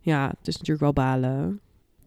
[0.00, 1.60] Ja, het is natuurlijk wel balen.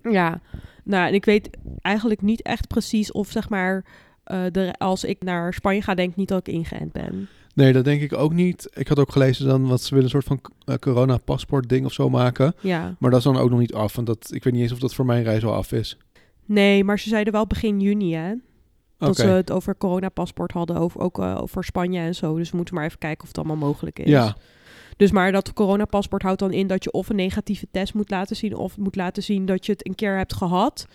[0.09, 0.41] Ja.
[0.83, 1.49] Nou, en ik weet
[1.81, 3.85] eigenlijk niet echt precies of, zeg maar,
[4.27, 7.27] uh, de, als ik naar Spanje ga, denk ik niet dat ik ingeënt ben.
[7.55, 8.69] Nee, dat denk ik ook niet.
[8.73, 11.93] Ik had ook gelezen dan wat ze willen een soort van uh, corona-paspoort ding of
[11.93, 12.53] zo maken.
[12.59, 12.95] Ja.
[12.99, 13.95] Maar dat is dan ook nog niet af.
[13.95, 15.97] Want dat, ik weet niet eens of dat voor mijn reis al af is.
[16.45, 18.33] Nee, maar ze zeiden wel begin juni, hè?
[18.97, 19.25] Dat okay.
[19.25, 22.35] ze het over coronapaspoort hadden, over, ook uh, over Spanje en zo.
[22.35, 24.09] Dus we moeten maar even kijken of het allemaal mogelijk is.
[24.09, 24.35] Ja.
[24.97, 28.35] Dus maar dat coronapaspoort houdt dan in dat je of een negatieve test moet laten
[28.35, 28.55] zien...
[28.55, 30.87] of moet laten zien dat je het een keer hebt gehad...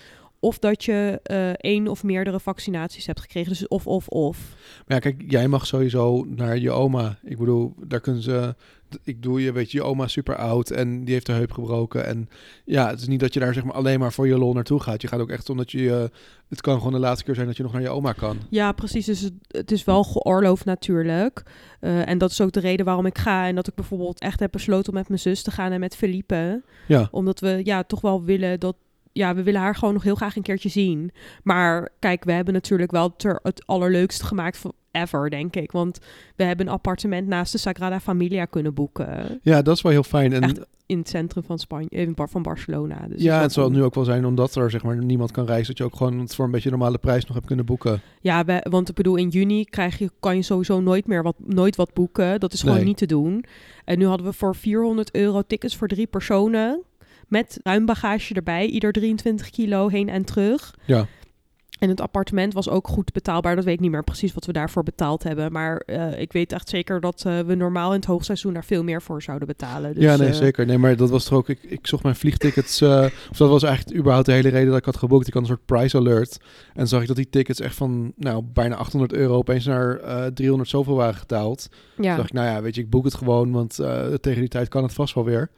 [0.43, 3.49] Of dat je uh, één of meerdere vaccinaties hebt gekregen.
[3.49, 4.39] Dus of, of, of.
[4.87, 7.19] Maar ja, kijk, jij mag sowieso naar je oma.
[7.23, 8.55] Ik bedoel, daar kunnen ze...
[9.03, 11.53] Ik doe je, weet je, je oma is super oud en die heeft de heup
[11.53, 12.07] gebroken.
[12.07, 12.29] En
[12.65, 14.81] ja, het is niet dat je daar zeg maar alleen maar voor je lol naartoe
[14.81, 15.03] gaat.
[15.03, 15.79] Je gaat ook echt omdat je...
[15.79, 16.05] Uh,
[16.49, 18.39] het kan gewoon de laatste keer zijn dat je nog naar je oma kan.
[18.49, 19.07] Ja, precies.
[19.07, 21.43] Dus het, het is wel geoorloofd natuurlijk.
[21.81, 23.47] Uh, en dat is ook de reden waarom ik ga.
[23.47, 25.97] En dat ik bijvoorbeeld echt heb besloten om met mijn zus te gaan en met
[25.97, 26.63] Felipe.
[26.87, 27.09] Ja.
[27.11, 28.77] Omdat we ja, toch wel willen dat
[29.13, 31.11] ja, we willen haar gewoon nog heel graag een keertje zien.
[31.43, 35.73] Maar kijk, we hebben natuurlijk wel ter, het allerleukste gemaakt van ever, denk ik.
[35.73, 35.99] Want
[36.37, 39.39] we hebben een appartement naast de Sagrada Familia kunnen boeken.
[39.43, 40.33] Ja, dat is wel heel fijn.
[40.33, 43.07] En Echt in het centrum van Spanje, in Bar van Barcelona.
[43.09, 45.67] Dus ja, het zal nu ook wel zijn omdat er zeg maar niemand kan reizen,
[45.67, 48.01] dat je ook gewoon het voor een beetje normale prijs nog hebt kunnen boeken.
[48.21, 51.35] Ja, we, want ik bedoel, in juni krijg je, kan je sowieso nooit meer wat,
[51.39, 52.41] nooit wat boeken.
[52.41, 52.85] Dat is gewoon Nee.
[52.85, 53.45] niet te doen.
[53.85, 56.83] En nu hadden we voor 400 euro tickets voor drie personen.
[57.29, 60.75] Met ruim bagage erbij, ieder 23 kilo heen en terug.
[60.85, 61.07] Ja.
[61.81, 63.55] En het appartement was ook goed betaalbaar.
[63.57, 65.53] Dat weet ik niet meer precies wat we daarvoor betaald hebben.
[65.53, 68.85] Maar eh, ik weet echt zeker dat eh, we normaal in het hoogseizoen daar veel
[68.85, 69.95] meer voor zouden betalen.
[69.95, 70.67] Dus, ja, nee, eh, zeker.
[70.67, 71.49] Nee, maar dat was toch ook...
[71.49, 72.83] Ik, ik zocht mijn vliegtickets...
[72.83, 75.27] of dat was eigenlijk überhaupt de hele reden dat ik had geboekt.
[75.27, 76.39] Ik had een soort price alert.
[76.75, 78.13] En zag ik dat die tickets echt van...
[78.17, 81.69] Nou, bijna 800 euro opeens naar eh 300 zoveel waren gedaald.
[81.97, 82.17] Toen ja.
[82.17, 83.53] dacht ik, nou ja, weet je, ik boek het gewoon.
[83.53, 83.75] Want
[84.21, 85.51] tegen die tijd kan het vast wel weer.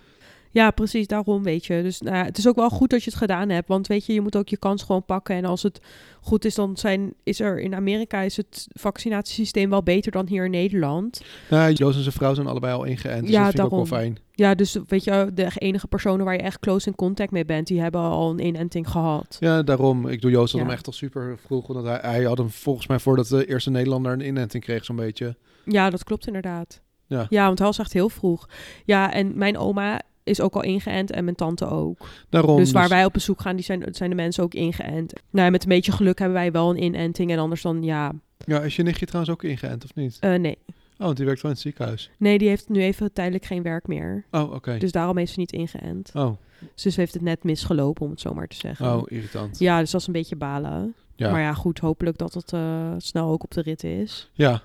[0.53, 1.07] Ja, precies.
[1.07, 1.83] Daarom weet je.
[1.83, 3.69] Dus nou ja, het is ook wel goed dat je het gedaan hebt.
[3.69, 5.37] Want weet je, je moet ook je kans gewoon pakken.
[5.37, 5.81] En als het
[6.21, 10.45] goed is, dan zijn, is er in Amerika is het vaccinatiesysteem wel beter dan hier
[10.45, 11.23] in Nederland.
[11.51, 13.21] Nou, Joost en zijn vrouw zijn allebei al ingeënt.
[13.23, 13.99] Dus Ja, dat vind ik ook wel daarom.
[14.15, 14.19] fijn.
[14.35, 17.67] Ja, dus weet je, de enige personen waar je echt close in contact mee bent,
[17.67, 19.37] die hebben al een inenting gehad.
[19.41, 20.09] Ja, daarom.
[20.09, 20.59] Ik doe Joost Ja.
[20.61, 21.67] hem echt al super vroeg.
[21.67, 24.97] Want hij, hij had hem volgens mij voordat de eerste Nederlander een inenting kreeg, zo'n
[24.97, 25.37] beetje.
[25.65, 26.81] Ja, dat klopt inderdaad.
[27.07, 27.27] Ja.
[27.29, 28.49] ja, want hij was echt heel vroeg.
[28.85, 32.09] Ja, en mijn oma is ook al ingeënt en mijn tante ook.
[32.29, 32.57] Daarom.
[32.57, 35.13] dus waar wij op bezoek gaan, die zijn, zijn de mensen ook ingeënt.
[35.31, 38.13] Nou, met een beetje geluk hebben wij wel een inenting en anders dan, ja,
[38.47, 40.17] Ja, is je nichtje trouwens ook ingeënt, of niet?
[40.21, 40.59] eh, nee.
[40.99, 42.11] Oh, want die werkt wel in het ziekenhuis.
[42.19, 44.25] Nee, die heeft nu even tijdelijk geen werk meer.
[44.31, 44.79] Oh, oké.
[44.79, 46.11] Dus daarom heeft ze niet ingeënt.
[46.15, 46.33] Oh,
[46.75, 48.95] Dus ze heeft het net misgelopen, om het zo maar te zeggen.
[48.97, 49.59] oh, irritant.
[49.59, 50.95] Ja, dus dat is een beetje balen.
[51.17, 51.31] Ja.
[51.31, 54.31] Maar ja, goed, hopelijk dat het eh, snel ook op de rit is.
[54.33, 54.63] Ja.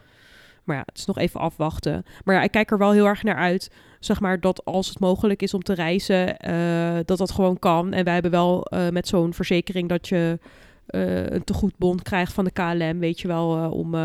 [0.64, 2.06] Maar ja, het is nog even afwachten.
[2.24, 3.72] Maar ja, ik kijk er wel heel erg naar uit.
[4.00, 7.94] Zeg maar dat als het mogelijk is om te reizen, eh, dat dat gewoon kan.
[7.94, 10.40] En wij hebben wel eh, met zo'n verzekering dat je
[10.86, 13.96] eh, een tegoedbon krijgt van de KLM, weet je wel, om,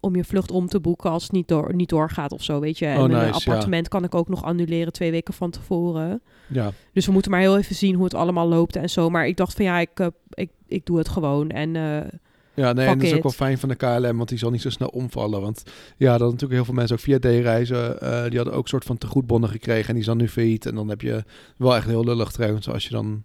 [0.00, 2.78] om je vlucht om te boeken als het niet, door, niet doorgaat of zo, weet
[2.78, 2.86] je.
[2.86, 3.30] En Oh, nice, ja.
[3.30, 6.22] appartement kan ik ook nog annuleren twee weken van tevoren.
[6.46, 6.70] Ja.
[6.92, 9.10] Dus we moeten maar heel even zien hoe het allemaal loopt en zo.
[9.10, 11.50] Maar ik dacht van ja, ik, ik, ik doe het gewoon.
[11.50, 11.76] En
[12.54, 14.50] Ja, nee, Fuck en dat is ook wel fijn van de KLM, want die zal
[14.50, 15.40] niet zo snel omvallen.
[15.40, 15.62] Want
[15.96, 18.98] ja, dat natuurlijk heel veel mensen ook via D-reizen, eh, die hadden ook soort van
[18.98, 20.66] tegoedbonnen gekregen en die zijn nu failliet.
[20.66, 21.24] En dan heb je
[21.56, 23.22] wel echt heel lullig trouwens, als je dan...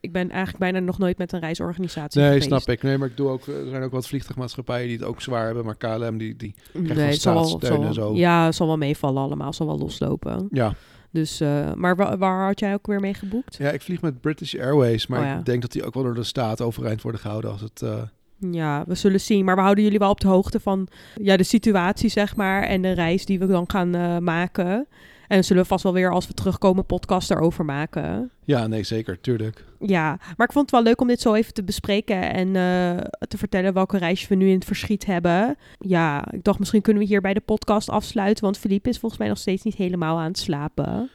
[0.00, 2.46] ik ben eigenlijk bijna nog nooit met een reisorganisatie Nee, geweest.
[2.46, 2.82] snap ik.
[2.82, 5.64] Nee, maar ik doe ook, er zijn ook wat vliegtuigmaatschappijen die het ook zwaar hebben.
[5.64, 8.14] Maar KLM, die, die Nee, zal wel, staatssteun en zo.
[8.14, 9.46] Ja, het zal wel meevallen allemaal.
[9.46, 10.48] Het zal wel loslopen.
[10.50, 10.74] ja.
[11.10, 13.56] Dus, eh, maar wa- waar had jij ook weer mee geboekt?
[13.56, 15.06] ja, ik vlieg met British Airways.
[15.06, 15.38] Maar Oh, ja.
[15.38, 17.82] ik denk dat die ook wel door de staat overeind worden gehouden als het...
[17.82, 18.02] eh,
[18.38, 19.44] Ja, we zullen zien.
[19.44, 20.88] Maar we houden jullie wel op de hoogte van
[21.22, 22.62] ja, de situatie, zeg maar.
[22.62, 24.86] En de reis die we dan gaan eh, maken.
[25.28, 28.30] En zullen we vast wel weer, als we terugkomen, podcast erover maken.
[28.44, 29.20] Ja, nee, zeker.
[29.20, 29.64] Tuurlijk.
[29.78, 33.04] Ja, maar ik vond het wel leuk om dit zo even te bespreken en eh,
[33.28, 35.56] te vertellen welke reisje we nu in het verschiet hebben.
[35.78, 39.20] Ja, ik dacht misschien kunnen we hier bij de podcast afsluiten, want Philippe is volgens
[39.20, 41.10] mij nog steeds niet helemaal aan het slapen.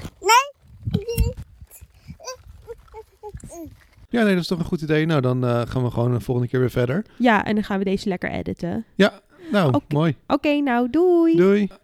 [4.14, 5.06] Ja, nee, dat is toch een goed idee.
[5.06, 7.06] Nou, dan eh, gaan we gewoon de volgende keer weer verder.
[7.18, 8.86] Ja, en dan gaan we deze lekker editen.
[8.96, 9.14] Ja,
[9.52, 10.16] nou, mooi.
[10.28, 11.36] Oké, nou doei!
[11.36, 11.70] Doei.